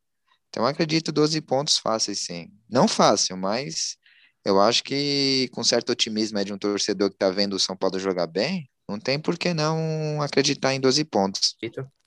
[0.49, 2.49] Então, acredito 12 pontos fáceis, sim.
[2.69, 3.97] Não fácil, mas
[4.43, 7.77] eu acho que com certo otimismo é de um torcedor que está vendo o São
[7.77, 11.55] Paulo jogar bem, não tem por que não acreditar em 12 pontos.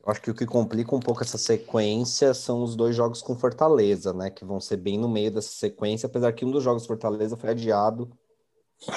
[0.07, 4.13] Acho que o que complica um pouco essa sequência são os dois jogos com Fortaleza,
[4.13, 4.31] né?
[4.31, 7.51] Que vão ser bem no meio dessa sequência, apesar que um dos jogos Fortaleza foi
[7.51, 8.11] adiado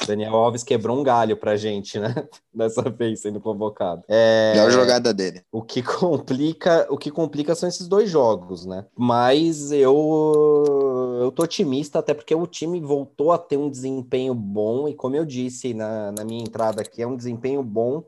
[0.07, 2.13] Daniel Alves quebrou um galho pra gente, né?
[2.53, 4.03] Dessa vez sendo convocado.
[4.07, 4.53] É...
[4.53, 5.43] Melhor jogada dele.
[5.51, 8.85] O que complica, o que complica são esses dois jogos, né?
[8.97, 14.87] Mas eu eu tô otimista até porque o time voltou a ter um desempenho bom
[14.87, 18.03] e como eu disse na, na minha entrada aqui, é um desempenho bom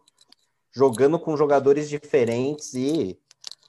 [0.77, 3.17] jogando com jogadores diferentes e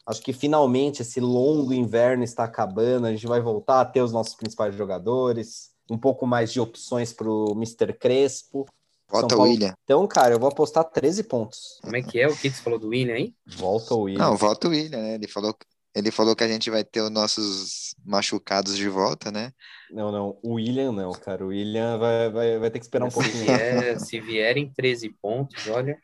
[0.06, 4.12] acho que finalmente esse longo inverno está acabando, a gente vai voltar a ter os
[4.12, 7.94] nossos principais jogadores um pouco mais de opções para o Mr.
[7.94, 8.66] Crespo.
[9.10, 9.72] Volta o William.
[9.84, 11.78] Então, cara, eu vou apostar 13 pontos.
[11.80, 12.28] Como é que é?
[12.28, 13.34] O que você falou do William aí?
[13.46, 14.22] Volta o William.
[14.22, 15.14] Não, volta o William, né?
[15.14, 15.56] Ele falou,
[15.94, 19.50] ele falou que a gente vai ter os nossos machucados de volta, né?
[19.90, 20.38] Não, não.
[20.42, 21.42] O William não, cara.
[21.42, 23.44] O William vai, vai, vai ter que esperar um se pouquinho.
[23.46, 25.98] Vier, se vierem 13 pontos, olha.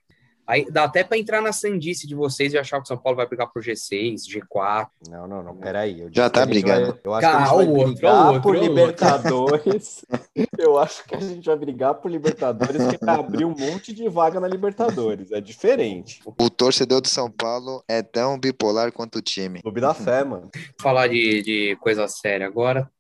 [0.47, 3.17] Aí dá até para entrar na sandice de vocês e achar que o São Paulo
[3.17, 4.89] vai brigar por G6, G4.
[5.09, 5.57] Não, não, não.
[5.57, 6.07] Peraí.
[6.11, 6.93] Já tá brigando.
[6.93, 10.05] Vai, eu acho Calma, que a gente vai brigar outro, por Libertadores.
[10.59, 14.39] eu acho que a gente vai brigar por Libertadores porque abrir um monte de vaga
[14.39, 15.33] na Libertadores.
[15.33, 16.21] É diferente.
[16.25, 19.63] O torcedor do São Paulo é tão bipolar quanto o time.
[19.63, 20.51] Clube da fé, mano.
[20.79, 22.91] Falar de, de coisa séria agora.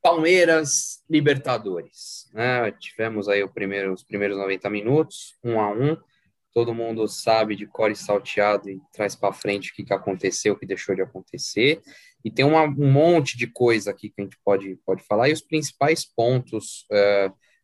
[0.00, 2.28] Palmeiras, Libertadores.
[2.32, 2.70] Né?
[2.72, 5.96] Tivemos aí o primeiro, os primeiros 90 minutos, um a um
[6.52, 10.58] todo mundo sabe de core salteado e traz para frente o que, que aconteceu, o
[10.58, 11.80] que deixou de acontecer.
[12.24, 15.28] E tem uma, um monte de coisa aqui que a gente pode, pode falar.
[15.28, 16.86] E os principais pontos,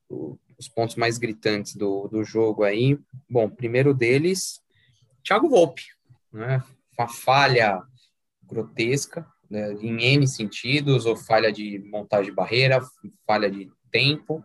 [0.09, 2.99] uh, os pontos mais gritantes do, do jogo aí.
[3.29, 4.61] Bom, primeiro deles,
[5.23, 5.83] Thiago Volpe,
[6.33, 6.63] né?
[6.99, 7.83] Uma falha
[8.43, 9.73] grotesca, né?
[9.75, 12.81] em N sentidos, ou falha de montagem de barreira,
[13.27, 14.43] falha de tempo,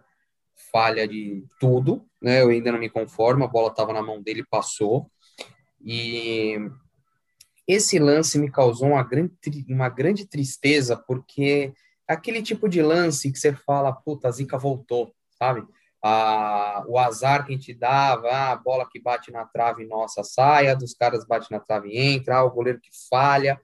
[0.71, 2.41] falha de tudo, né?
[2.41, 5.09] Eu ainda não me conformo, a bola estava na mão dele, passou.
[5.81, 6.57] E
[7.67, 9.33] esse lance me causou uma grande,
[9.69, 11.73] uma grande tristeza, porque
[12.07, 15.65] aquele tipo de lance que você fala, puta, a zica voltou, sabe?
[16.01, 20.23] Ah, o azar que a gente dava, ah, a bola que bate na trave, nossa,
[20.23, 23.59] saia, dos caras bate na trave e entra, ah, o goleiro que falha.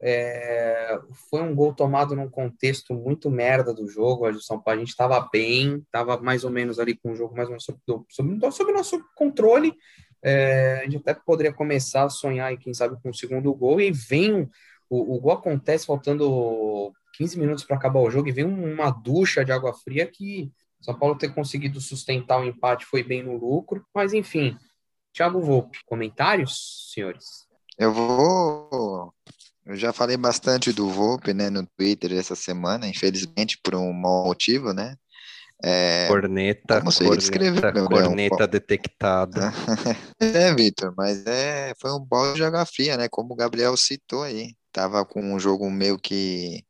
[0.00, 0.98] É,
[1.30, 4.26] foi um gol tomado num contexto muito merda do jogo.
[4.26, 7.34] A São Paulo a gente estava bem, estava mais ou menos ali com o jogo
[7.34, 7.78] mais ou menos sob,
[8.08, 9.74] sob, sob nosso controle.
[10.22, 13.80] É, a gente até poderia começar a sonhar, e quem sabe, com o segundo gol.
[13.80, 14.48] E vem
[14.88, 19.44] o, o gol acontece faltando 15 minutos para acabar o jogo e vem uma ducha
[19.44, 23.84] de água fria que São Paulo ter conseguido sustentar o empate foi bem no lucro.
[23.94, 24.56] Mas enfim,
[25.12, 27.46] Thiago Volpe, comentários, senhores?
[27.78, 29.12] Eu vou
[29.66, 34.24] eu já falei bastante do Volpe, né, no Twitter essa semana, infelizmente por um mau
[34.26, 34.96] motivo, né?
[35.62, 39.50] É, corneta, corneta, escreveu, corneta detectada.
[40.20, 43.08] é, Vitor, mas é, foi um balde de água fria, né?
[43.08, 44.54] Como o Gabriel citou aí.
[44.70, 46.62] Tava com um jogo meio que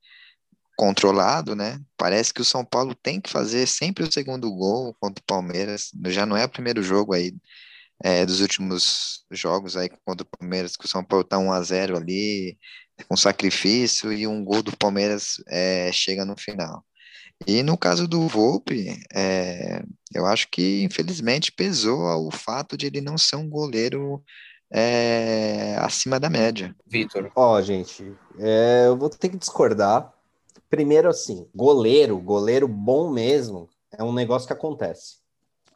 [0.77, 1.81] controlado, né?
[1.97, 5.91] Parece que o São Paulo tem que fazer sempre o segundo gol contra o Palmeiras.
[6.07, 7.33] Já não é o primeiro jogo aí
[8.05, 11.63] é, dos últimos jogos aí contra o Palmeiras, que o São Paulo tá 1 a
[11.63, 12.59] 0 ali,
[13.09, 16.85] com sacrifício e um gol do Palmeiras é, chega no final.
[17.47, 19.83] E no caso do Volpe, é,
[20.15, 24.23] eu acho que infelizmente pesou o fato de ele não ser um goleiro
[24.71, 26.77] é, acima da média.
[26.87, 27.33] Vitor.
[27.35, 30.13] Ó, oh, gente, é, eu vou ter que discordar.
[30.69, 35.24] Primeiro, assim, goleiro, goleiro bom mesmo, é um negócio que acontece.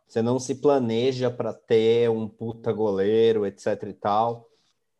[0.09, 4.49] Você não se planeja para ter um puta goleiro, etc e tal.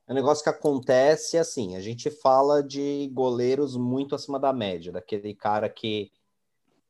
[0.07, 4.93] É um negócio que acontece assim, a gente fala de goleiros muito acima da média,
[4.93, 6.11] daquele cara que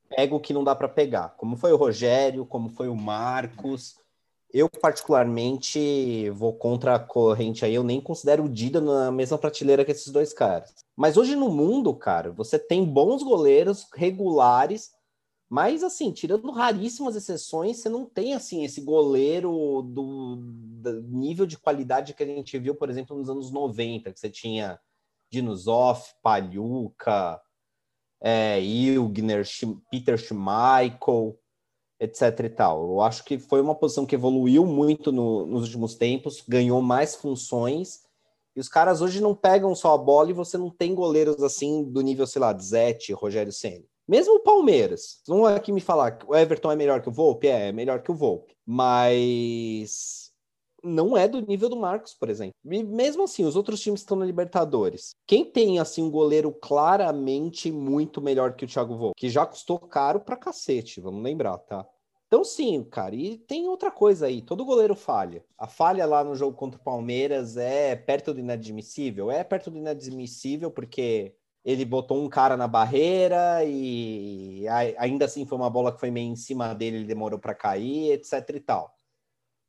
[0.09, 3.97] pega o que não dá para pegar, como foi o Rogério, como foi o Marcos.
[4.53, 9.85] Eu, particularmente, vou contra a corrente aí, eu nem considero o Dida na mesma prateleira
[9.85, 10.75] que esses dois caras.
[10.97, 14.93] Mas hoje no mundo, cara, você tem bons goleiros regulares
[15.49, 21.57] mas, assim, tirando raríssimas exceções, você não tem, assim, esse goleiro do, do, nível de
[21.57, 24.79] qualidade que a gente viu, por exemplo, nos anos 90, que você tinha
[25.31, 27.41] Dinosoff, Palhuca,
[28.21, 29.47] é, Ilgner,
[29.91, 31.39] Peter Schmeichel,
[31.99, 32.83] etc e tal.
[32.93, 37.15] Eu acho que foi uma posição que evoluiu muito no, nos últimos tempos, ganhou mais
[37.15, 38.03] funções,
[38.55, 41.85] e os caras hoje não pegam só a bola e você não tem goleiros, assim,
[41.85, 43.85] do nível, sei lá, Zete, Rogério Senna.
[44.09, 47.47] Mesmo o Palmeiras, não aqui me falar que o Everton é melhor que o Volpe,
[47.47, 50.33] é, é melhor que o Volpe, mas
[50.83, 52.55] não é do nível do Marcos, por exemplo.
[52.65, 55.11] E mesmo assim, os outros times estão na Libertadores.
[55.27, 59.79] Quem tem, assim, um goleiro claramente muito melhor que o Thiago Volpe, que já custou
[59.79, 61.87] caro pra cacete, vamos lembrar, tá?
[62.29, 65.45] Então, sim, cara, e tem outra coisa aí: todo goleiro falha.
[65.57, 69.31] A falha lá no jogo contra o Palmeiras é perto do inadmissível?
[69.31, 71.35] É perto do inadmissível, porque
[71.69, 74.65] ele botou um cara na barreira e
[74.97, 78.13] ainda assim foi uma bola que foi meio em cima dele, ele demorou para cair,
[78.13, 78.97] etc e tal.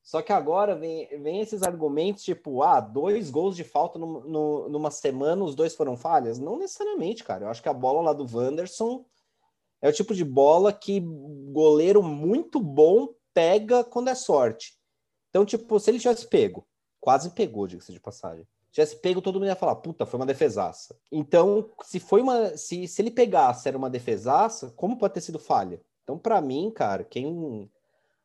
[0.01, 4.69] Só que agora vem, vem esses argumentos tipo, ah, dois gols de falta no, no,
[4.69, 6.39] numa semana, os dois foram falhas?
[6.39, 7.43] Não necessariamente, cara.
[7.43, 9.03] Eu acho que a bola lá do Wanderson
[9.81, 11.01] é o tipo de bola que
[11.51, 14.79] goleiro muito bom pega quando é sorte.
[15.31, 16.65] Então, tipo, se ele tivesse pego,
[17.01, 18.47] quase pegou, diga-se de passagem.
[18.71, 20.95] Tivesse pego, todo mundo ia falar, puta, foi uma defesaça.
[21.11, 22.55] Então, se foi uma.
[22.55, 25.81] Se, se ele pegasse era uma defesaça, como pode ter sido falha?
[26.03, 27.69] Então, para mim, cara, quem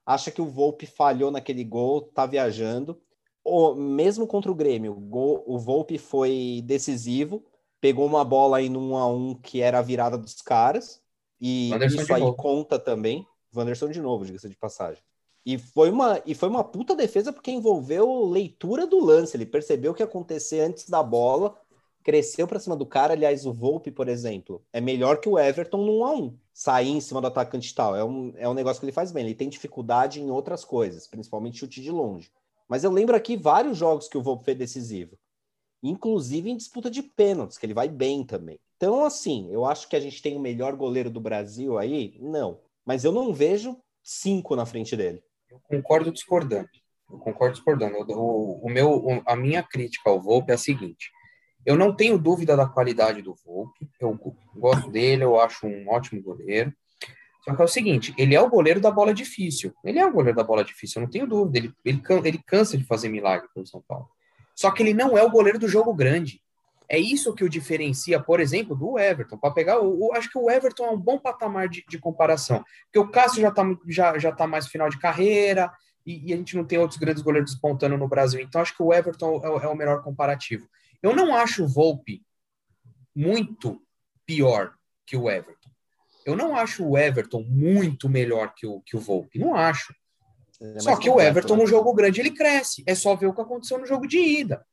[0.04, 3.00] acha que o Volpe falhou naquele gol, tá viajando.
[3.42, 7.44] Ou, mesmo contra o Grêmio, o, gol, o Volpe foi decisivo,
[7.80, 11.02] pegou uma bola aí no 1 a 1 que era a virada dos caras
[11.38, 12.36] e Wanderson isso aí novo.
[12.36, 13.26] conta também.
[13.54, 15.02] Wanderson de novo, diga-se de passagem.
[15.46, 19.36] E foi, uma, e foi uma puta defesa porque envolveu leitura do lance.
[19.36, 21.54] Ele percebeu o que ia acontecer antes da bola,
[22.02, 23.12] cresceu para cima do cara.
[23.12, 27.00] Aliás, o Volpe, por exemplo, é melhor que o Everton 1 a 1 Sair em
[27.00, 27.94] cima do atacante e tal.
[27.94, 29.24] É um, é um negócio que ele faz bem.
[29.24, 32.30] Ele tem dificuldade em outras coisas, principalmente chute de longe.
[32.68, 35.18] Mas eu lembro aqui vários jogos que o Volpe fez decisivo.
[35.82, 38.58] Inclusive em disputa de pênaltis, que ele vai bem também.
[38.76, 42.16] Então, assim, eu acho que a gente tem o melhor goleiro do Brasil aí?
[42.20, 42.60] Não.
[42.86, 45.22] Mas eu não vejo cinco na frente dele.
[45.50, 46.68] Eu concordo discordando.
[47.10, 47.96] Eu concordo discordando.
[48.10, 51.10] O, o meu, a minha crítica ao Volpe é a seguinte.
[51.64, 53.88] Eu não tenho dúvida da qualidade do Volpe.
[54.00, 54.18] Eu
[54.54, 56.72] gosto dele, eu acho um ótimo goleiro.
[57.42, 59.72] Só que é o seguinte, ele é o goleiro da bola difícil.
[59.84, 61.58] Ele é o goleiro da bola difícil, eu não tenho dúvida.
[61.58, 64.08] Ele, ele, ele cansa de fazer milagre pelo São Paulo.
[64.56, 66.40] Só que ele não é o goleiro do jogo grande.
[66.88, 69.38] É isso que o diferencia, por exemplo, do Everton.
[69.38, 72.98] Para pegar, o, acho que o Everton é um bom patamar de, de comparação, porque
[72.98, 75.72] o Cássio já está já, já tá mais final de carreira
[76.04, 78.40] e, e, a gente não tem outros grandes goleiros despontando no Brasil.
[78.40, 80.68] Então, acho que o Everton é, é o melhor comparativo.
[81.02, 82.22] Eu não acho o Volpe
[83.14, 83.80] muito
[84.26, 84.74] pior
[85.06, 85.70] que o Everton.
[86.24, 89.38] Eu não acho o Everton muito melhor que o, que o Volpe.
[89.38, 89.94] Não acho.
[90.60, 91.62] É só que o Everton, né?
[91.62, 92.82] no jogo grande, ele cresce.
[92.86, 94.64] É só ver o que aconteceu no jogo de ida.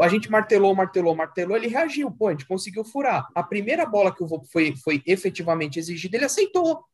[0.00, 2.10] A gente martelou, martelou, martelou, ele reagiu.
[2.10, 3.28] Pô, a gente conseguiu furar.
[3.34, 6.84] A primeira bola que o Volpe foi, foi efetivamente exigida, ele aceitou.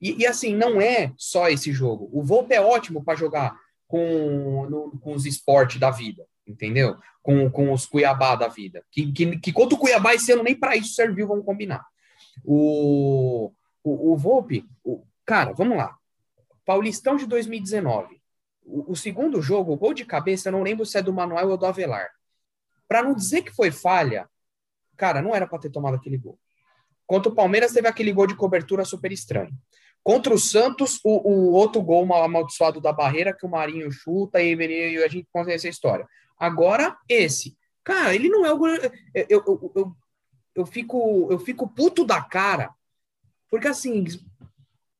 [0.00, 2.08] E, e, assim, não é só esse jogo.
[2.12, 3.54] O Volpe é ótimo para jogar
[3.86, 6.96] com, no, com os esportes da vida, entendeu?
[7.22, 8.84] Com, com os Cuiabá da vida.
[8.90, 11.84] Que, que, que contra o Cuiabá esse ano nem para isso serviu, vamos combinar.
[12.44, 13.52] O,
[13.84, 15.96] o, o Volpe, o, cara, vamos lá.
[16.64, 18.21] Paulistão de 2019.
[18.64, 21.50] O, o, segundo jogo, o gol de cabeça, eu não lembro se é do Manuel
[21.50, 22.10] ou do Avelar.
[22.88, 24.28] Para não dizer que foi falha,
[24.96, 26.38] cara, não era para ter tomado aquele gol.
[27.06, 29.52] Contra o Palmeiras teve aquele gol de cobertura super estranho.
[30.02, 34.40] Contra o Santos, o, o outro gol mal amaldiçoado da barreira que o Marinho chuta
[34.40, 36.08] e, e a gente conta essa história.
[36.38, 37.56] Agora, esse.
[37.84, 38.66] Cara, ele não é o.
[38.66, 39.96] Eu, eu, eu,
[40.54, 42.72] eu, fico, eu fico puto da cara,
[43.48, 44.04] porque assim,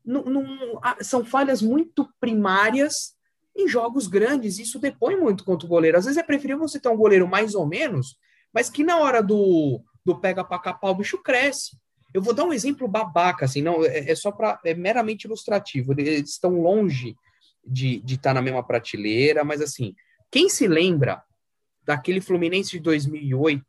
[0.05, 3.17] não, não, são falhas muito primárias
[3.57, 4.59] em jogos grandes.
[4.59, 5.99] Isso depõe muito contra o goleiro.
[5.99, 8.17] Às vezes é preferível você ter um goleiro mais ou menos,
[8.53, 11.77] mas que na hora do, do pega para capar o bicho cresce.
[12.13, 15.93] Eu vou dar um exemplo babaca, assim, não, é, é só para é meramente ilustrativo.
[15.93, 17.17] Eles estão longe
[17.65, 19.95] de estar tá na mesma prateleira, mas assim,
[20.31, 21.23] quem se lembra
[21.85, 23.65] daquele Fluminense de 2008,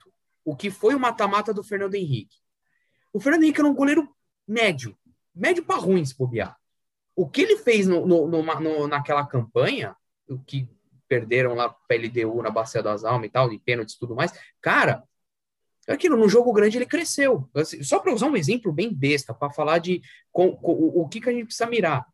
[0.46, 2.38] o que foi o mata-mata do Fernando Henrique?
[3.14, 4.10] O Fernando Henrique era um goleiro
[4.48, 4.98] médio,
[5.34, 6.58] médio para ruim, se bobear.
[7.16, 9.96] O que ele fez no, no, no, naquela campanha,
[10.28, 10.68] o que
[11.08, 14.34] perderam lá para LDU na Bacia das Almas e tal, de pênaltis e tudo mais,
[14.60, 15.04] cara,
[15.88, 17.50] aquilo no jogo grande ele cresceu.
[17.54, 21.08] Assim, só para usar um exemplo bem besta, para falar de com, com, o, o
[21.08, 22.08] que, que a gente precisa mirar.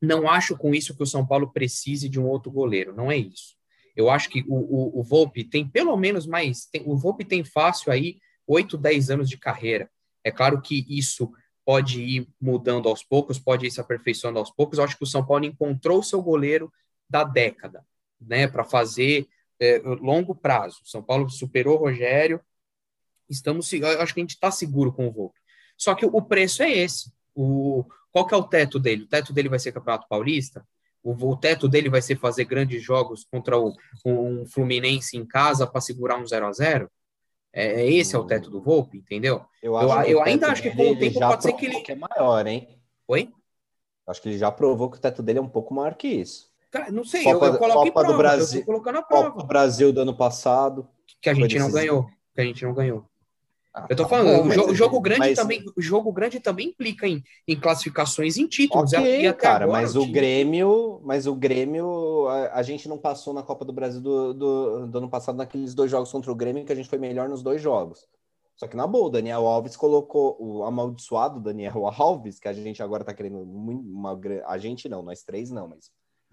[0.00, 3.16] Não acho com isso que o São Paulo precise de um outro goleiro, não é
[3.16, 3.56] isso.
[3.96, 6.66] Eu acho que o, o, o Volpe tem pelo menos mais.
[6.66, 9.90] Tem, o Volpe tem fácil aí 8, 10 anos de carreira.
[10.22, 11.32] É claro que isso
[11.68, 14.78] pode ir mudando aos poucos, pode ir se aperfeiçoando aos poucos.
[14.78, 16.72] Eu acho que o São Paulo encontrou o seu goleiro
[17.06, 17.84] da década,
[18.18, 19.28] né, para fazer
[19.60, 20.80] é, longo prazo.
[20.84, 22.40] São Paulo superou o Rogério,
[23.28, 25.38] estamos, acho que a gente está seguro com o Volpe.
[25.76, 27.12] Só que o preço é esse.
[27.34, 29.02] O, qual que é o teto dele?
[29.02, 30.66] O teto dele vai ser Campeonato Paulista?
[31.02, 35.66] O, o teto dele vai ser fazer grandes jogos contra o, um Fluminense em casa
[35.66, 36.90] para segurar um 0 a 0
[37.58, 39.44] é, é, esse é o teto do Volpe, entendeu?
[39.60, 41.80] Eu, eu, eu ainda acho que com o tempo pode ser que ele.
[41.80, 42.68] Que é maior, hein?
[43.08, 43.32] Oi?
[44.06, 46.48] Acho que ele já provou que o teto dele é um pouco maior que isso.
[46.70, 49.02] Cara, não sei, Copa, eu, eu coloco Copa em prova, do Brasil, eu colocando a
[49.02, 49.30] prova.
[49.30, 50.88] Copa do Brasil do ano passado.
[51.20, 52.06] Que a gente não ganhou.
[52.32, 53.04] Que a gente não ganhou.
[53.82, 56.12] Ah, Eu tô tá falando, bom, o mas- jogo, jogo grande mas- também, o jogo
[56.12, 58.92] grande também implica em, em classificações em títulos.
[58.92, 62.88] Ok, e até cara, agora mas o time- Grêmio, mas o Grêmio, a, a gente
[62.88, 66.30] não passou na Copa do Brasil do, do, do ano passado naqueles dois jogos contra
[66.32, 68.06] o Grêmio, que a gente foi melhor nos dois jogos.
[68.56, 72.82] Só que na boa, o Daniel Alves colocou o amaldiçoado Daniel Alves, que a gente
[72.82, 75.90] agora tá querendo muito, uma, a gente não, nós três não, mas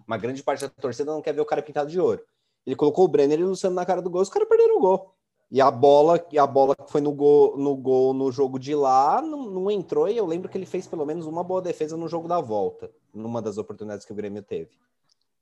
[0.08, 2.22] uma grande parte da torcida não quer ver o cara pintado de ouro.
[2.66, 4.82] Ele colocou o Brenner e o Luciano na cara do gol, os caras perderam o
[4.82, 5.15] gol.
[5.52, 8.74] E a bola, e a bola que foi no gol, no gol no jogo de
[8.74, 11.96] lá não, não entrou, e eu lembro que ele fez pelo menos uma boa defesa
[11.96, 14.72] no jogo da volta, numa das oportunidades que o Grêmio teve.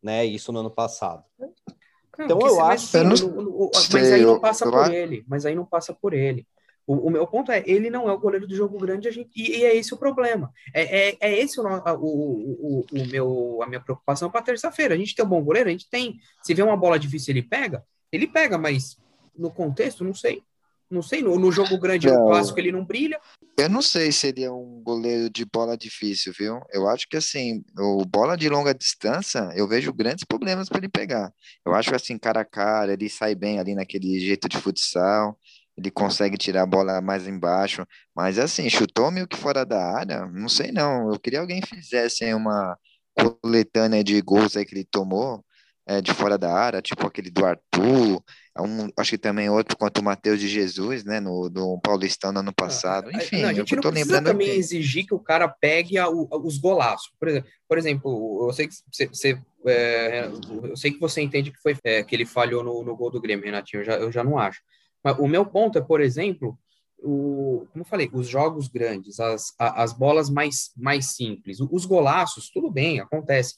[0.01, 0.25] Né?
[0.25, 1.23] Isso no ano passado.
[1.39, 4.93] Não, Então que eu acho- eu não o- o- o- mas aí não passa por
[4.93, 5.25] ele.
[5.27, 6.45] Mas aí não passa por ele.
[6.85, 9.29] O, o meu ponto é, ele não é o goleiro do jogo grande, a gente,
[9.35, 10.51] e, e é esse o problema.
[10.73, 14.93] É, é, é esse o, o, o, o meu, a minha preocupação para terça-feira.
[14.93, 16.19] A gente tem um bom goleiro, a gente tem.
[16.41, 18.97] Se vê uma bola difícil, ele pega, ele pega, mas
[19.37, 20.43] no contexto, não sei.
[20.89, 21.21] Não sei.
[21.23, 22.27] No, no jogo grande, no Não.
[22.27, 23.19] clássico, ele não brilha.
[23.57, 26.59] Eu não sei se ele é um goleiro de bola difícil, viu?
[26.71, 30.89] Eu acho que assim, o bola de longa distância, eu vejo grandes problemas para ele
[30.89, 31.31] pegar.
[31.65, 35.37] Eu acho que assim, cara a cara, ele sai bem ali naquele jeito de futsal,
[35.77, 40.25] ele consegue tirar a bola mais embaixo, mas assim, chutou meio que fora da área,
[40.27, 41.11] não sei não.
[41.11, 42.77] Eu queria alguém fizesse uma
[43.15, 45.43] coletânea de gols aí que ele tomou,
[45.85, 48.23] é, de fora da área, tipo aquele do Arthur,
[48.59, 52.39] um, acho que também outro contra o Matheus de Jesus, né, no do Paulistão no
[52.39, 53.11] ano passado.
[53.11, 54.59] Enfim, Não, a eu gente não tô precisa também aqui.
[54.59, 57.11] exigir que o cara pegue a- o- os golaços.
[57.19, 60.29] Por exemplo, por exemplo, eu sei que você, você, é,
[60.63, 63.19] eu sei que você entende que foi é, que ele falhou no, no gol do
[63.19, 63.81] Grêmio, Renatinho.
[63.81, 64.61] Eu já, eu já não acho.
[65.03, 66.57] Mas o meu ponto é, por exemplo,
[66.99, 72.49] o, como eu falei, os jogos grandes, as, as bolas mais, mais simples, os golaços,
[72.49, 73.55] tudo bem, acontece.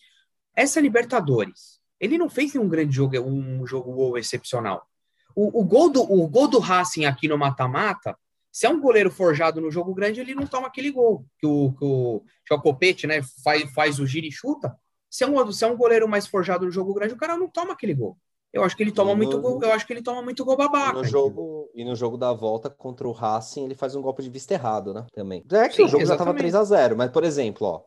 [0.55, 4.87] Essa Libertadores, ele não fez nenhum grande jogo, um jogo gol excepcional.
[5.35, 8.17] O, o, gol do, o gol do Racing aqui no mata-mata,
[8.51, 11.25] se é um goleiro forjado no jogo grande, ele não toma aquele gol.
[11.37, 14.73] Que o, que o, né, faz, faz o giro e chuta.
[15.09, 17.49] Se é, um, se é um goleiro mais forjado no jogo grande, o cara não
[17.49, 18.17] toma aquele gol.
[18.53, 20.45] Eu acho que ele toma E no- muito gol, eu acho que ele toma muito
[20.45, 20.93] gol E babaca.
[20.93, 21.11] no, entendeu?
[21.11, 24.53] jogo, e no jogo da volta contra o Racing, ele faz um golpe de vista
[24.53, 25.05] errado, né?
[25.13, 25.43] Também.
[25.51, 26.37] É que Sim, o jogo já tava exatamente.
[26.39, 27.81] 3 a 0 mas, por exemplo, ó,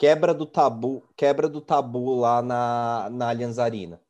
[0.00, 4.00] quebra do tabu, quebra do tabu lá na, na Allianz Arena.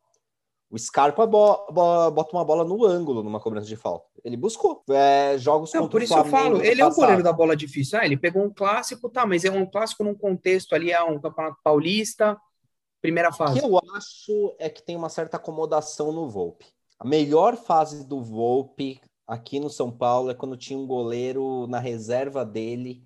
[0.70, 4.06] O Scarpa bo- bo- bota uma bola no ângulo numa cobrança de falta.
[4.24, 4.84] Ele buscou.
[4.88, 7.56] É, jogos Não, contra por o isso eu falo, ele é o goleiro da bola
[7.56, 7.98] difícil.
[7.98, 11.20] Ah, ele pegou um clássico, tá, mas é um clássico num contexto ali, é um
[11.20, 12.40] campeonato paulista,
[13.02, 13.58] primeira O fase.
[13.58, 16.66] que eu acho é que tem uma certa acomodação no Volpe.
[17.00, 21.80] A melhor fase do Volpe aqui no São Paulo é quando tinha um goleiro na
[21.80, 23.02] reserva dele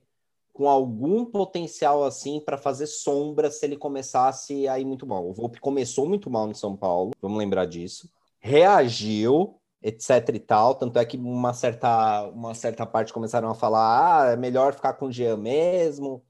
[0.55, 5.29] com algum potencial assim para fazer sombra se ele começasse a ir muito mal.
[5.29, 8.09] O Volpe começou muito mal no São Paulo, vamos lembrar disso.
[8.39, 14.29] Reagiu, etc e tal, tanto é que uma certa uma certa parte começaram a falar:
[14.29, 16.25] "Ah, é melhor ficar com o Jean mesmo"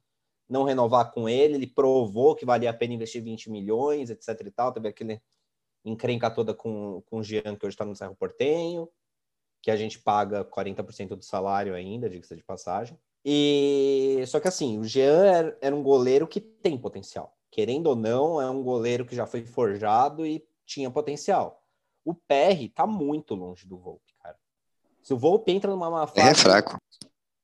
[0.49, 4.51] não renovar com ele, ele provou que valia a pena investir 20 milhões, etc e
[4.51, 5.21] tal, teve aquele
[5.85, 8.89] encrenca toda com, com o Jean, que hoje está no Cerro Portenho,
[9.63, 12.99] que a gente paga 40% do salário ainda, diga-se de passagem.
[13.25, 17.35] E só que assim, o Jean era, era um goleiro que tem potencial.
[17.51, 21.63] Querendo ou não, é um goleiro que já foi forjado e tinha potencial.
[22.05, 24.37] O PR tá muito longe do Volpe, cara.
[25.03, 26.77] Se o Volpe entra numa má fase, É fraco.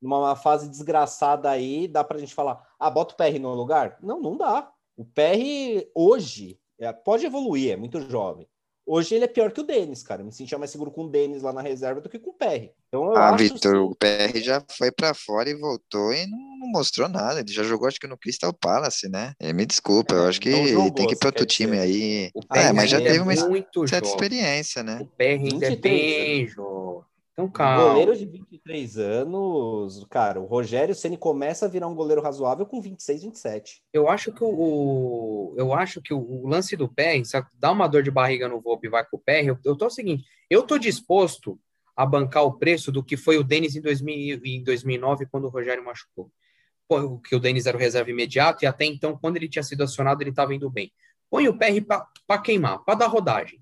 [0.03, 3.97] numa uma fase desgraçada aí, dá pra gente falar, ah, bota o PR no lugar?
[4.03, 4.71] Não, não dá.
[4.97, 8.47] O PR hoje é, pode evoluir, é muito jovem.
[8.93, 10.21] Hoje ele é pior que o Denis, cara.
[10.21, 12.35] Eu me sentia mais seguro com o Denis lá na reserva do que com o
[12.35, 12.73] PR.
[12.89, 16.39] Então eu Ah, Vitor, sim, o PR já foi pra fora e voltou e não,
[16.59, 17.39] não mostrou nada.
[17.39, 19.33] Ele já jogou, acho que no Crystal Palace, né?
[19.39, 21.71] É, me desculpa, eu É, acho que jogou, tem que ir pra você outro time
[21.79, 21.83] dizer.
[21.85, 22.31] aí.
[22.35, 24.11] O Ah, É, PR mas já ainda teve é uma certa jovem.
[24.11, 24.99] experiência, né?
[25.01, 27.05] O PR ainda é 23 bem jovem.
[27.45, 27.91] Então, calma.
[27.93, 32.81] Goleiro de 23 anos, cara, o Rogério Ceni começa a virar um goleiro razoável com
[32.81, 33.83] 26, 27.
[33.93, 36.91] Eu acho que o, o- eu acho que o, o lance do
[37.25, 39.77] se dá uma dor de barriga no Volpe e vai com o PR, eu, eu
[39.77, 41.59] tô o seguinte, eu tô disposto
[41.97, 45.51] a bancar o preço do que foi o Denis em, 2000, em 2009, quando o
[45.51, 46.31] Rogério machucou.
[46.89, 49.83] Pô, que o Denis era o reserva imediato, e até então, quando ele tinha sido
[49.83, 50.93] acionado, ele estava indo bem.
[51.31, 51.81] Põe o PR
[52.27, 53.61] para queimar, para dar rodagem.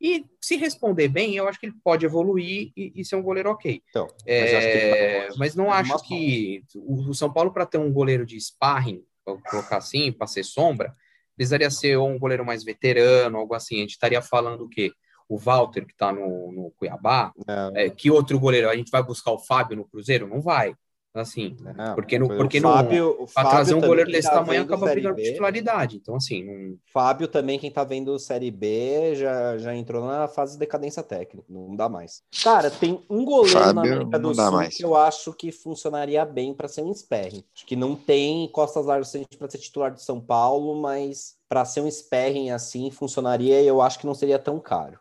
[0.00, 3.50] E se responder bem, eu acho que ele pode evoluir e, e ser um goleiro
[3.50, 3.82] ok.
[3.90, 4.08] Então,
[4.40, 4.52] mas
[4.96, 9.04] É, mas não acho que o, o São Paulo, para ter um goleiro de sparring,
[9.26, 10.94] vou colocar assim, para ser sombra,
[11.36, 13.76] precisaria ser ou um goleiro mais veterano, algo assim.
[13.76, 14.90] A gente estaria falando o quê?
[15.28, 17.32] O Walter, que está no, no Cuiabá.
[17.74, 18.68] É, que outro goleiro?
[18.68, 20.26] A gente vai buscar o Fábio no Cruzeiro?
[20.26, 20.74] Não vai.
[21.12, 24.28] Assim, É, porque no, o porque Fábio, o Fábio trazer um também, goleiro quem desse
[24.28, 25.96] tá tamanho vendo acaba B, titularidade.
[25.96, 30.52] Então, assim, não, Fábio também, quem tá vendo Série B, já, já entrou na fase
[30.52, 31.44] de decadência técnica.
[31.48, 32.22] Não dá mais.
[32.44, 34.76] Cara, tem um goleiro na Fábio, América do não Sul mais.
[34.76, 37.44] que eu acho que funcionaria bem para ser um sperring.
[37.56, 41.80] Acho que não tem costas largas para ser titular de São Paulo, mas para ser
[41.80, 45.00] um sperring assim funcionaria e eu acho que não seria tão caro.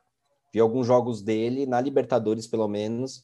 [0.52, 3.24] Vi alguns jogos dele, na Libertadores pelo menos.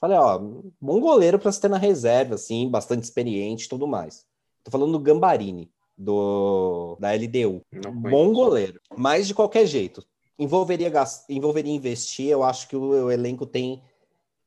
[0.00, 0.38] Falei, ó,
[0.80, 4.26] bom goleiro para se ter na reserva, assim, bastante experiente e tudo mais.
[4.62, 7.62] Tô falando do Gambarini, do, da LDU.
[8.10, 8.80] Bom goleiro.
[8.96, 10.04] Mas de qualquer jeito,
[10.38, 10.92] envolveria,
[11.28, 12.28] envolveria investir.
[12.28, 13.82] Eu acho que o, o elenco tem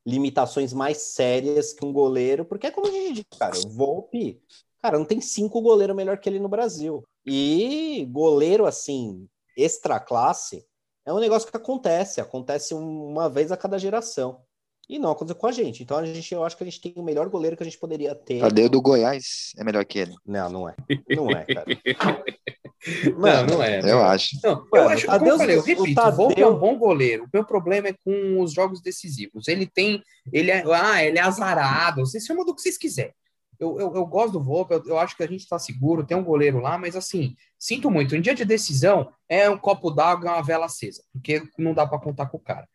[0.06, 4.42] limitações mais sérias que um goleiro, porque é como a gente diz, cara, o Volpe,
[4.82, 7.04] cara, não tem cinco goleiros melhor que ele no Brasil.
[7.26, 9.28] E goleiro, assim,
[9.58, 10.66] extra classe,
[11.06, 14.42] é um negócio que acontece, acontece uma vez a cada geração.
[14.90, 15.84] E não aconteceu com a gente.
[15.84, 17.78] Então a gente, eu acho que a gente tem o melhor goleiro que a gente
[17.78, 18.40] poderia ter.
[18.40, 20.16] Tadeu do Goiás é melhor que ele.
[20.26, 20.76] Não, não é.
[21.14, 21.66] Não é, cara.
[23.18, 23.80] Não, não é.
[23.92, 24.38] Eu acho.
[24.44, 26.36] Não, eu Mano, acho, o como eu Tadeu- falei, eu o repito, o Volpe é
[26.44, 27.24] Tadeu- um bom goleiro.
[27.26, 29.48] O meu problema é com os jogos decisivos.
[29.48, 33.14] Ele tem, ele é, ah, ele é azarado, vocês chamam do que vocês quiserem.
[33.60, 36.16] Eu, eu, eu gosto do Volpe, eu, eu acho que a gente está seguro, tem
[36.16, 40.30] um goleiro lá, mas assim, sinto muito, em dia de decisão é um copo d'água
[40.30, 42.70] e uma vela acesa, porque não dá para contar com o cara.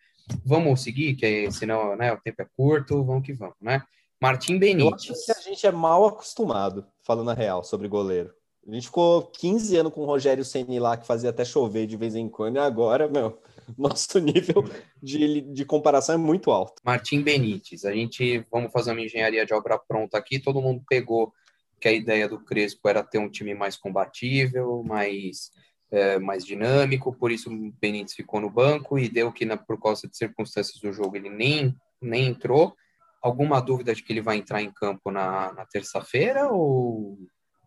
[0.45, 3.83] Vamos seguir, que senão né, o tempo é curto, vamos que vamos, né?
[4.21, 5.11] Martim Eu Benítez.
[5.11, 8.33] acho que a gente é mal acostumado, falando a real, sobre goleiro.
[8.67, 11.97] A gente ficou 15 anos com o Rogério Ceni lá, que fazia até chover de
[11.97, 13.41] vez em quando, e agora, meu,
[13.77, 14.65] nosso nível
[15.03, 16.81] de, de comparação é muito alto.
[16.85, 17.85] Martim Benítez.
[17.85, 20.39] A gente vamos fazer uma engenharia de obra pronta aqui.
[20.39, 21.33] Todo mundo pegou
[21.81, 25.51] que a ideia do Crespo era ter um time mais combatível, mais,
[25.93, 27.13] é, mais dinâmico.
[27.13, 30.81] Por isso o Benítez ficou no banco e deu que, na, por causa de circunstâncias
[30.81, 32.75] do jogo, ele nem, nem entrou.
[33.21, 37.19] Alguma dúvida de que ele vai entrar em campo na, na terça-feira ou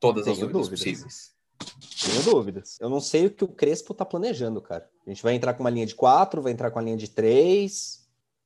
[0.02, 0.80] todas as dúvidas, dúvidas.
[0.80, 1.36] possíveis?
[2.04, 2.78] Tenho dúvidas.
[2.82, 4.90] Eu não sei o que o Crespo tá planejando, cara.
[5.06, 7.10] A gente vai entrar com uma linha de 4, vai entrar com uma linha de
[7.10, 8.04] 3.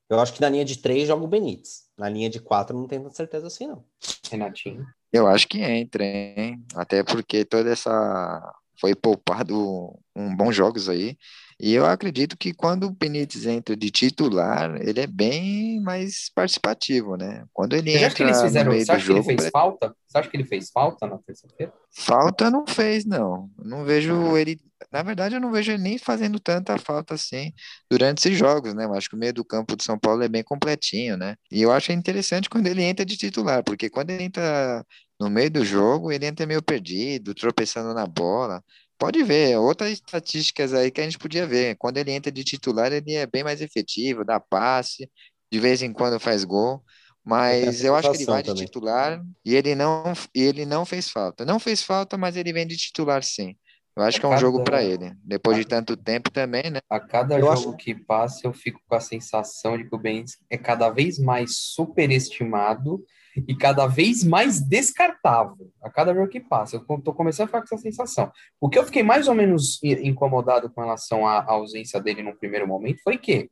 [0.09, 1.85] Eu acho que na linha de 3 joga o Benítez.
[1.97, 3.83] Na linha de 4 não tenho tanta certeza assim, não.
[4.29, 4.85] Renatinho.
[5.11, 6.63] Eu acho que entra, hein?
[6.75, 8.55] Até porque toda essa.
[8.79, 11.17] Foi poupado um bons jogos aí.
[11.59, 17.17] E eu acredito que quando o Benítez entra de titular, ele é bem mais participativo,
[17.17, 17.43] né?
[17.51, 18.71] Quando ele Você acha que entra eles no fizeram?
[18.71, 19.95] meio Você do acha que ele jogo, fez falta?
[20.07, 21.73] Você acha que ele fez falta na terça-feira?
[21.91, 23.49] falta não fez, não.
[23.57, 24.59] Não vejo ele.
[24.91, 27.51] Na verdade, eu não vejo ele nem fazendo tanta falta assim
[27.91, 28.85] durante esses jogos, né?
[28.85, 31.35] Eu acho que o meio do campo de São Paulo é bem completinho, né?
[31.51, 34.85] E eu acho interessante quando ele entra de titular, porque quando ele entra
[35.19, 38.63] no meio do jogo, ele entra meio perdido, tropeçando na bola.
[38.97, 41.75] Pode ver, outras estatísticas aí que a gente podia ver.
[41.77, 45.09] Quando ele entra de titular, ele é bem mais efetivo, dá passe,
[45.51, 46.83] de vez em quando faz gol.
[47.23, 48.65] Mas eu acho que ele vai de também.
[48.65, 50.03] titular e ele não,
[50.33, 51.45] e ele não fez falta.
[51.45, 53.55] Não fez falta, mas ele vem de titular sim.
[53.95, 55.13] Eu acho que é um Cada- jogo para ele.
[55.23, 56.79] Depois de tanto tempo também, né?
[56.89, 59.99] A cada Eu jogo acho- que passa, eu fico com a sensação de que o
[59.99, 63.03] Benítez é cada vez mais superestimado
[63.47, 65.71] e cada vez mais descartável.
[65.81, 68.31] A cada jogo que passa, eu tô começando a ficar com essa sensação.
[68.59, 72.67] O que eu fiquei mais ou menos incomodado com relação à ausência dele no primeiro
[72.67, 73.49] momento foi que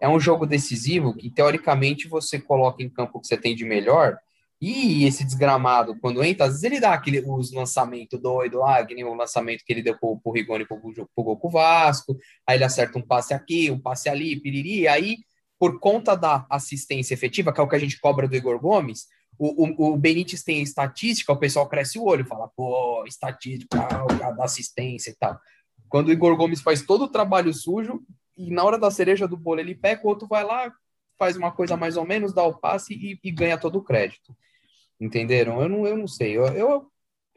[0.00, 3.64] é um jogo decisivo que, teoricamente, você coloca em campo o que você tem de
[3.64, 4.18] melhor.
[4.60, 8.94] E esse desgramado, quando entra, às vezes ele dá aquele, os lançamentos doidos lá, que
[8.94, 12.16] nem o lançamento que ele deu pro, pro Rigoni pro, pro, o Vasco,
[12.46, 15.18] aí ele acerta um passe aqui, um passe ali, piriri, aí,
[15.58, 19.06] por conta da assistência efetiva, que é o que a gente cobra do Igor Gomes,
[19.38, 24.30] o, o, o Benítez tem estatística, o pessoal cresce o olho, fala, pô, estatística, ah,
[24.30, 25.38] da assistência e tal.
[25.88, 28.02] Quando o Igor Gomes faz todo o trabalho sujo,
[28.36, 30.72] e na hora da cereja do bolo ele pega, o outro vai lá,
[31.18, 34.36] faz uma coisa mais ou menos, dá o passe e, e ganha todo o crédito.
[35.00, 35.60] Entenderam?
[35.60, 36.36] Eu não, eu não sei.
[36.36, 36.86] Eu, eu,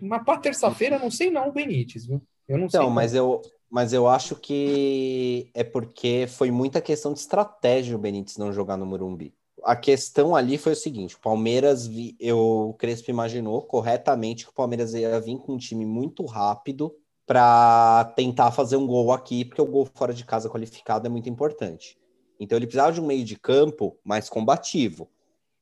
[0.01, 2.21] mas para terça-feira, não sei não o Benítez, viu?
[2.47, 2.79] Eu não sei.
[2.79, 2.95] Então, não.
[2.95, 8.37] mas eu, mas eu acho que é porque foi muita questão de estratégia o Benítez
[8.37, 9.33] não jogar no Morumbi.
[9.63, 14.51] A questão ali foi o seguinte: o Palmeiras, vi, eu, o Crespo imaginou corretamente que
[14.51, 16.95] o Palmeiras ia vir com um time muito rápido
[17.25, 21.29] para tentar fazer um gol aqui, porque o gol fora de casa qualificado é muito
[21.29, 21.97] importante.
[22.39, 25.09] Então ele precisava de um meio de campo mais combativo.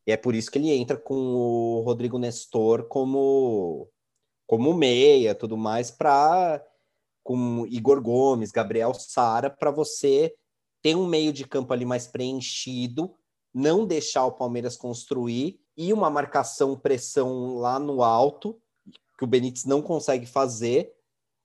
[0.05, 3.89] E é por isso que ele entra com o Rodrigo Nestor como
[4.47, 6.63] como meia, tudo mais para
[7.23, 10.35] com Igor Gomes, Gabriel Sara, para você
[10.83, 13.15] ter um meio de campo ali mais preenchido,
[13.55, 18.59] não deixar o Palmeiras construir e uma marcação pressão lá no alto
[19.17, 20.93] que o Benítez não consegue fazer,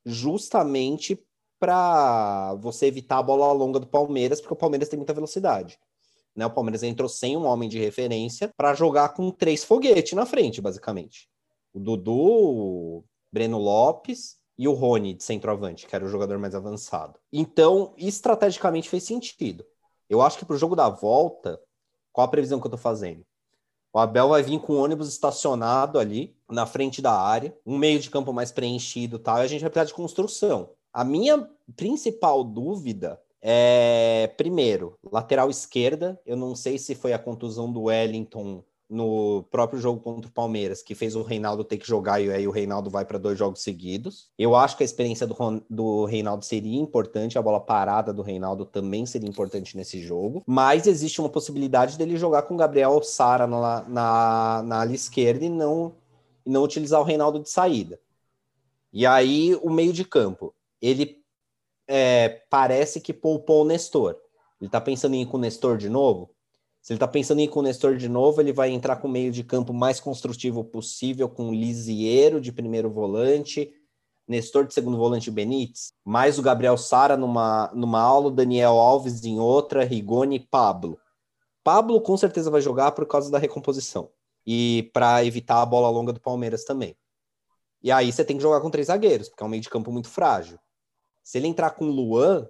[0.04, 1.24] justamente
[1.60, 5.78] para você evitar a bola longa do Palmeiras, porque o Palmeiras tem muita velocidade.
[6.34, 6.44] Né?
[6.44, 10.60] O Palmeiras entrou sem um homem de referência para jogar com três foguetes na frente,
[10.60, 11.28] basicamente.
[11.72, 16.56] O Dudu, o Breno Lopes e o Rony de centroavante, que era o jogador mais
[16.56, 17.20] avançado.
[17.32, 19.64] Então, estrategicamente fez sentido.
[20.08, 21.60] Eu acho que para o jogo da volta,
[22.12, 23.24] qual a previsão que eu estou fazendo?
[23.92, 27.98] O Abel vai vir com o ônibus estacionado ali na frente da área, um meio
[27.98, 30.70] de campo mais preenchido tal, e a gente vai precisar de construção.
[30.92, 36.20] A minha principal dúvida é, primeiro, lateral esquerda.
[36.26, 40.82] Eu não sei se foi a contusão do Wellington no próprio jogo contra o Palmeiras,
[40.82, 43.62] que fez o Reinaldo ter que jogar e aí o Reinaldo vai para dois jogos
[43.62, 44.28] seguidos.
[44.36, 45.36] Eu acho que a experiência do,
[45.70, 50.88] do Reinaldo seria importante, a bola parada do Reinaldo também seria importante nesse jogo, mas
[50.88, 55.94] existe uma possibilidade dele jogar com Gabriel Sara na, na, na ala esquerda e não,
[56.44, 58.00] não utilizar o Reinaldo de saída.
[58.92, 61.22] E aí o meio de campo, ele
[61.86, 64.16] é, parece que poupou o Nestor.
[64.60, 66.30] Ele está pensando em ir com o Nestor de novo?
[66.80, 69.06] Se ele está pensando em ir com o Nestor de novo, ele vai entrar com
[69.06, 73.72] o meio de campo mais construtivo possível, com Lisieiro de primeiro volante,
[74.26, 79.38] Nestor de segundo volante Benítez, mais o Gabriel Sara numa, numa aula, Daniel Alves em
[79.40, 80.98] outra, Rigoni e Pablo.
[81.64, 84.10] Pablo com certeza vai jogar por causa da recomposição
[84.46, 86.96] e para evitar a bola longa do Palmeiras também.
[87.82, 89.90] E aí você tem que jogar com três zagueiros, porque é um meio de campo
[89.90, 90.58] muito frágil.
[91.22, 92.48] Se ele entrar com o Luan,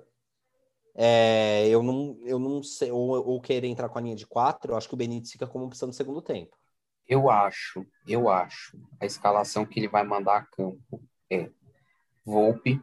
[0.95, 4.73] é, eu não, eu não sei, ou, ou, querer entrar com a linha de quatro,
[4.73, 6.57] eu acho que o Benítez fica como opção no segundo tempo.
[7.09, 11.51] Eu acho, eu acho, a escalação que ele vai mandar a campo é
[12.25, 12.81] Volpe,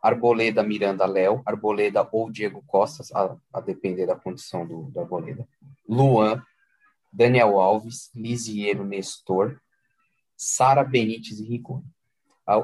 [0.00, 5.46] Arboleda, Miranda, Léo, Arboleda ou Diego Costa, a, a, depender da condição do, do Arboleda,
[5.88, 6.42] Luan,
[7.12, 9.60] Daniel Alves, Lisiero, Nestor,
[10.36, 11.84] Sara Benítez e Rigoni.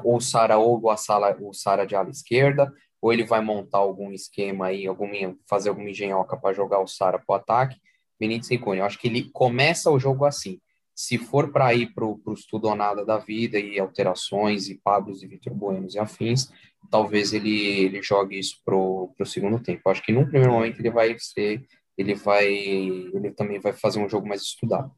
[0.03, 2.73] Ou Sara ou a Sala, o Sara de ala esquerda,
[3.05, 7.19] ou ele vai montar algum esquema aí, alguma, fazer alguma engenhoca para jogar o Sara
[7.19, 7.79] para o ataque,
[8.19, 8.79] Benítez e Cone.
[8.79, 10.59] Eu acho que ele começa o jogo assim.
[10.95, 15.21] Se for para ir para o estudo ou nada da vida e alterações e Pablos
[15.21, 16.51] e Vitor Buenos e afins,
[16.89, 19.83] talvez ele, ele jogue isso para o segundo tempo.
[19.85, 21.63] Eu acho que num primeiro momento ele vai ser,
[21.95, 24.91] ele vai, ele também vai fazer um jogo mais estudado.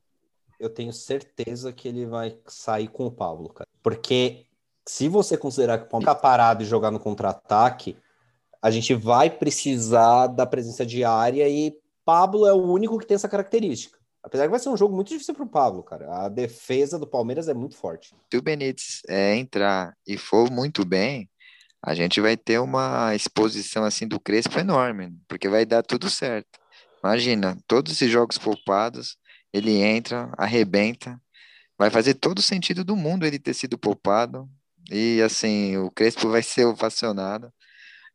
[0.58, 3.68] Eu tenho certeza que ele vai sair com o Pablo, cara.
[3.84, 4.47] Porque
[4.88, 7.98] se você considerar que o Palmeiras ficar parado e jogar no contra-ataque,
[8.62, 11.76] a gente vai precisar da presença diária e
[12.06, 13.98] Pablo é o único que tem essa característica.
[14.24, 16.26] Apesar que vai ser um jogo muito difícil para o Pablo, cara.
[16.26, 18.16] A defesa do Palmeiras é muito forte.
[18.32, 21.30] Se o Benítez é, entrar e for muito bem,
[21.82, 26.60] a gente vai ter uma exposição assim do Crespo enorme, porque vai dar tudo certo.
[27.04, 29.18] Imagina, todos esses jogos poupados,
[29.54, 31.22] ele entra, arrebenta,
[31.78, 34.50] vai fazer todo o sentido do mundo ele ter sido poupado,
[34.92, 37.52] e assim, o Crespo vai ser ovacionado.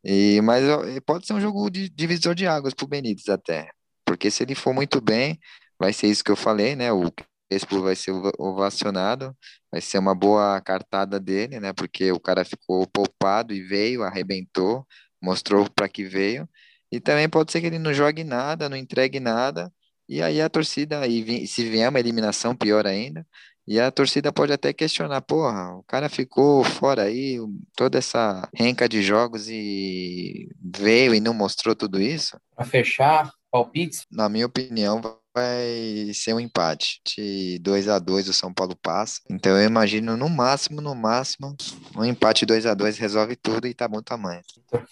[0.05, 0.65] E, mas
[1.07, 3.71] pode ser um jogo de divisor de águas para o Benítez até.
[4.05, 5.39] Porque se ele for muito bem,
[5.79, 6.93] vai ser isso que eu falei, né?
[6.93, 7.11] O
[7.51, 9.37] Crespo vai ser ovacionado,
[9.71, 11.73] vai ser uma boa cartada dele, né?
[11.73, 14.87] Porque o cara ficou poupado e veio, arrebentou,
[15.21, 16.49] mostrou para que veio.
[16.91, 19.73] E também pode ser que ele não jogue nada, não entregue nada.
[20.09, 23.27] E aí a torcida, e se vier uma eliminação, pior ainda,
[23.67, 27.39] e a torcida pode até questionar, porra, o cara ficou fora aí
[27.77, 32.37] toda essa renca de jogos e veio e não mostrou tudo isso?
[32.57, 34.05] Para fechar, palpites?
[34.11, 35.01] Na minha opinião,
[35.35, 37.01] vai ser um empate.
[37.05, 39.21] De 2 a 2 o São Paulo passa.
[39.31, 41.57] Então eu imagino no máximo, no máximo,
[41.97, 44.43] um empate 2 a 2 resolve tudo e tá bom tamanho.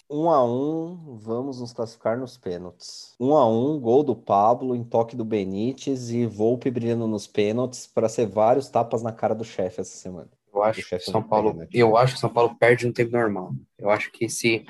[0.09, 3.13] 1 um a 1, um, vamos nos classificar nos pênaltis.
[3.19, 7.27] 1 um a 1, gol do Pablo em toque do Benítez e Volpe brilhando nos
[7.27, 10.29] pênaltis para ser vários tapas na cara do chefe essa semana.
[10.53, 13.53] Eu acho que São Paulo, eu acho que São Paulo perde no tempo normal.
[13.77, 14.65] Eu acho que esse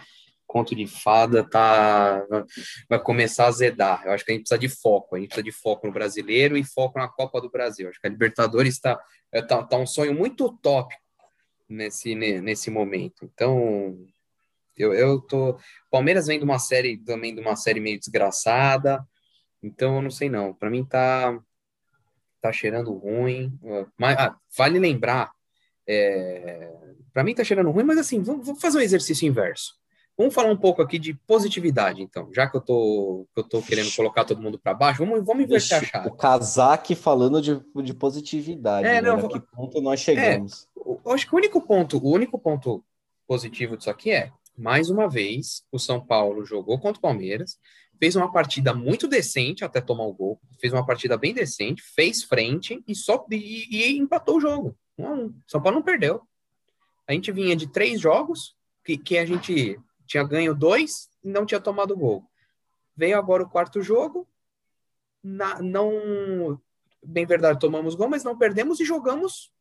[0.51, 2.25] conto de fada tá
[2.89, 4.03] vai começar a azedar.
[4.05, 5.15] Eu acho que a gente precisa de foco.
[5.15, 7.87] A gente precisa de foco no brasileiro e foco na Copa do Brasil.
[7.87, 11.01] Acho que a Libertadores está é, tá, tá um sonho muito utópico
[11.69, 13.23] nesse, nesse momento.
[13.23, 13.97] Então,
[14.77, 15.57] eu, eu tô.
[15.89, 19.07] Palmeiras vem de uma série também de uma série meio desgraçada.
[19.63, 20.53] Então, eu não sei não.
[20.53, 21.39] Para mim tá
[22.41, 23.57] tá cheirando ruim.
[23.97, 25.31] Mas ah, vale lembrar.
[25.87, 26.73] É,
[27.13, 29.80] para mim tá cheirando ruim, mas assim, vamos, vamos fazer um exercício inverso.
[30.17, 32.29] Vamos falar um pouco aqui de positividade, então.
[32.33, 35.77] Já que eu tô, eu tô querendo colocar todo mundo para baixo, vamos, vamos inverter
[35.77, 36.09] a chave.
[36.09, 38.87] O casaque falando de, de positividade.
[38.87, 39.01] É, né?
[39.01, 40.67] não, que ponto nós chegamos?
[40.77, 42.83] É, eu acho que o único ponto, o único ponto
[43.27, 47.57] positivo disso aqui é, mais uma vez, o São Paulo jogou contra o Palmeiras,
[47.97, 52.23] fez uma partida muito decente até tomar o gol, fez uma partida bem decente, fez
[52.23, 54.75] frente e só e, e empatou o jogo.
[54.97, 55.33] Um a um.
[55.47, 56.21] São Paulo não perdeu.
[57.07, 59.79] A gente vinha de três jogos que, que a gente
[60.11, 62.29] tinha ganho dois e não tinha tomado gol.
[62.95, 64.27] Veio agora o quarto jogo,
[65.23, 66.59] na, não.
[67.03, 69.51] Bem verdade, tomamos gol, mas não perdemos e jogamos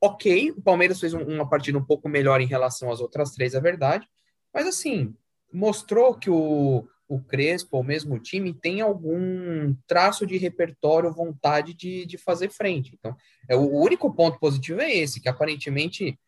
[0.00, 0.50] ok.
[0.50, 3.60] O Palmeiras fez um, uma partida um pouco melhor em relação às outras três, é
[3.60, 4.06] verdade.
[4.52, 5.14] Mas assim,
[5.52, 12.04] mostrou que o, o Crespo, o mesmo time, tem algum traço de repertório, vontade de,
[12.04, 12.94] de fazer frente.
[12.98, 13.16] Então,
[13.48, 16.18] é, o único ponto positivo é esse, que aparentemente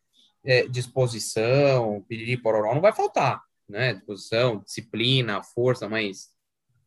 [0.45, 3.95] é, disposição, piriri, pororó, não vai faltar, né?
[3.95, 6.31] Disposição, disciplina, força, mas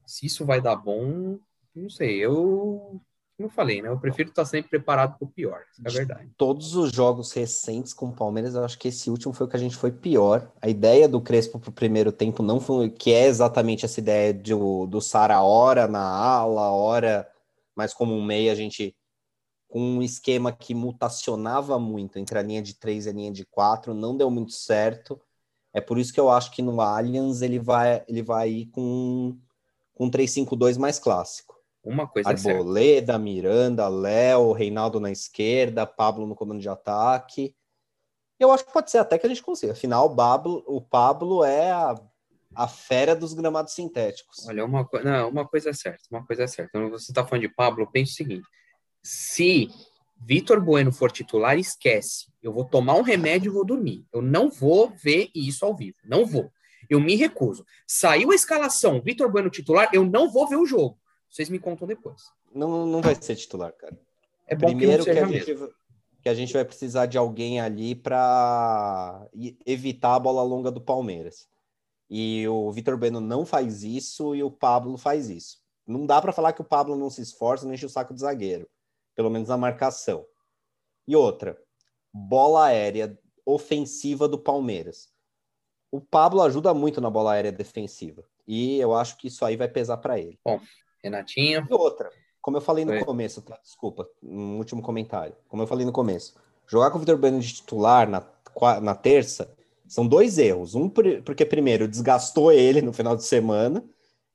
[0.06, 1.40] se isso vai dar bom,
[1.76, 2.18] não sei.
[2.18, 3.02] Eu
[3.38, 3.88] como eu falei, né?
[3.88, 6.30] Eu prefiro estar sempre preparado para o pior, é verdade.
[6.36, 9.56] Todos os jogos recentes com o Palmeiras, eu acho que esse último foi o que
[9.56, 10.52] a gente foi pior.
[10.62, 14.34] A ideia do Crespo para o primeiro tempo não foi, que é exatamente essa ideia
[14.34, 17.26] de, do Sara hora na ala, hora
[17.80, 18.94] mas como um meia, a gente
[19.70, 23.46] com um esquema que mutacionava muito entre a linha de três e a linha de
[23.46, 25.18] quatro, não deu muito certo.
[25.74, 29.38] É por isso que eu acho que no Allianz ele vai, ele vai ir com,
[29.94, 31.56] com um 3-5-2 mais clássico.
[31.84, 37.56] Uma coisa Arboleda, é Miranda, Léo, Reinaldo na esquerda, Pablo no comando de ataque.
[38.40, 39.74] Eu acho que pode ser até que a gente consiga.
[39.74, 41.96] Afinal, o Pablo, o Pablo é a,
[42.56, 44.48] a fera dos gramados sintéticos.
[44.48, 46.72] Olha, uma, não, uma coisa é certa, uma coisa é certa.
[46.72, 48.48] Quando você está falando de Pablo, eu penso o seguinte:
[49.04, 49.70] se
[50.20, 52.28] Vitor Bueno for titular, esquece.
[52.42, 54.06] Eu vou tomar um remédio e vou dormir.
[54.14, 55.98] Eu não vou ver isso ao vivo.
[56.04, 56.52] Não vou.
[56.90, 57.66] Eu me recuso.
[57.88, 60.98] Saiu a escalação, Vitor Bueno titular, eu não vou ver o jogo.
[61.30, 62.22] Vocês me contam depois.
[62.54, 63.98] Não, não vai ser titular, cara.
[64.48, 65.56] É bom Primeiro que, que, a gente,
[66.24, 69.28] que a gente vai precisar de alguém ali para
[69.66, 71.48] evitar a bola longa do Palmeiras.
[72.10, 75.60] E o Vitor Bueno não faz isso e o Pablo faz isso.
[75.86, 78.20] Não dá para falar que o Pablo não se esforça, não enche o saco do
[78.20, 78.68] zagueiro,
[79.20, 80.26] pelo menos na marcação.
[81.06, 81.62] E outra,
[82.14, 85.10] bola aérea ofensiva do Palmeiras.
[85.92, 88.24] O Pablo ajuda muito na bola aérea defensiva.
[88.48, 90.40] E eu acho que isso aí vai pesar para ele.
[90.42, 90.62] Bom,
[91.04, 91.68] Renatinho.
[91.70, 92.10] E outra,
[92.40, 93.04] como eu falei no Foi.
[93.04, 93.60] começo, tá?
[93.62, 95.36] desculpa, um último comentário.
[95.50, 98.26] Como eu falei no começo, jogar com o Vitor Bueno de titular na,
[98.80, 99.54] na terça
[99.86, 100.76] são dois erros.
[100.76, 103.84] Um, porque primeiro desgastou ele no final de semana,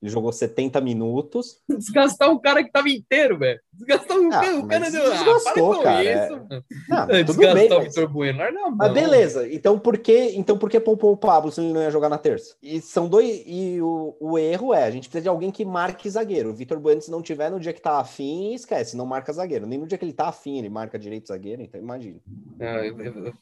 [0.05, 1.59] ele jogou 70 minutos.
[1.67, 3.59] Desgastar um cara que tava inteiro, velho.
[3.73, 5.11] Desgastar um ah, cara, o cara deu.
[5.11, 6.05] Desgastou, ah, cara.
[6.05, 6.63] Isso, é...
[6.89, 8.53] Não, tudo Desgastar bem, o Vitor Bueno.
[8.53, 9.49] Não, mas beleza.
[9.51, 12.19] Então por que, então por que poupou o Pablo se ele não ia jogar na
[12.19, 12.55] terça?
[12.63, 13.43] E são dois.
[13.47, 16.51] E o, o erro é: a gente precisa de alguém que marque zagueiro.
[16.51, 19.67] O Vitor Bueno, se não tiver no dia que tá afim, esquece, não marca zagueiro.
[19.67, 22.19] Nem no dia que ele tá afim, ele marca direito zagueiro, então imagina.
[22.61, 23.35] Ah, eu, eu, eu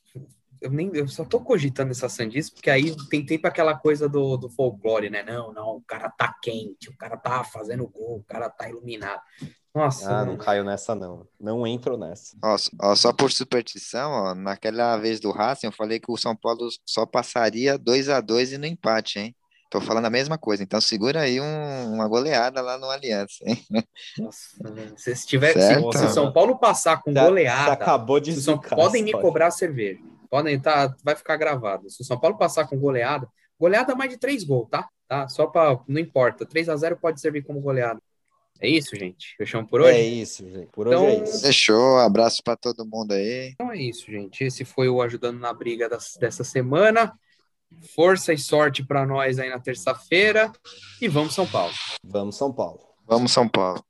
[0.71, 4.49] nem eu só tô cogitando essa sandice, porque aí tem tempo aquela coisa do, do
[4.49, 5.23] folclore, né?
[5.23, 9.21] Não, não, o cara tá quente, o cara tá fazendo gol, o cara tá iluminado.
[9.75, 10.19] Nossa.
[10.19, 11.27] Ah, não caio nessa, não.
[11.41, 12.37] Não entro nessa.
[12.45, 16.37] Ó, ó, só por superstição, ó, naquela vez do Racing, eu falei que o São
[16.37, 19.37] Paulo só passaria 2 a 2 e no empate, hein?
[19.71, 23.65] Tô falando a mesma coisa, então segura aí um, uma goleada lá no Aliança, hein?
[24.19, 24.59] Nossa,
[24.99, 29.13] se, tiver, se, se, o São Paulo passar com goleada, acabou de zicar, podem me
[29.13, 31.91] cobrar cerveja podem tá, vai ficar gravado.
[31.91, 33.28] Se o São Paulo passar com goleada,
[33.61, 34.89] goleada mais de três gols, tá?
[35.07, 35.28] tá?
[35.28, 38.01] Só para não importa, 3 a 0 pode servir como goleada.
[38.59, 39.35] É isso, gente.
[39.37, 39.99] Fechamos por hoje?
[39.99, 40.68] É isso, gente.
[40.72, 41.43] Por então, hoje é isso.
[41.43, 41.99] Fechou.
[41.99, 43.51] Abraço para todo mundo aí.
[43.53, 44.43] Então é isso, gente.
[44.43, 47.12] Esse foi o Ajudando na Briga das, dessa semana.
[47.95, 50.51] Força e sorte para nós aí na terça-feira.
[50.99, 51.74] E vamos, São Paulo.
[52.03, 52.80] Vamos, São Paulo.
[53.07, 53.85] Vamos, São Paulo.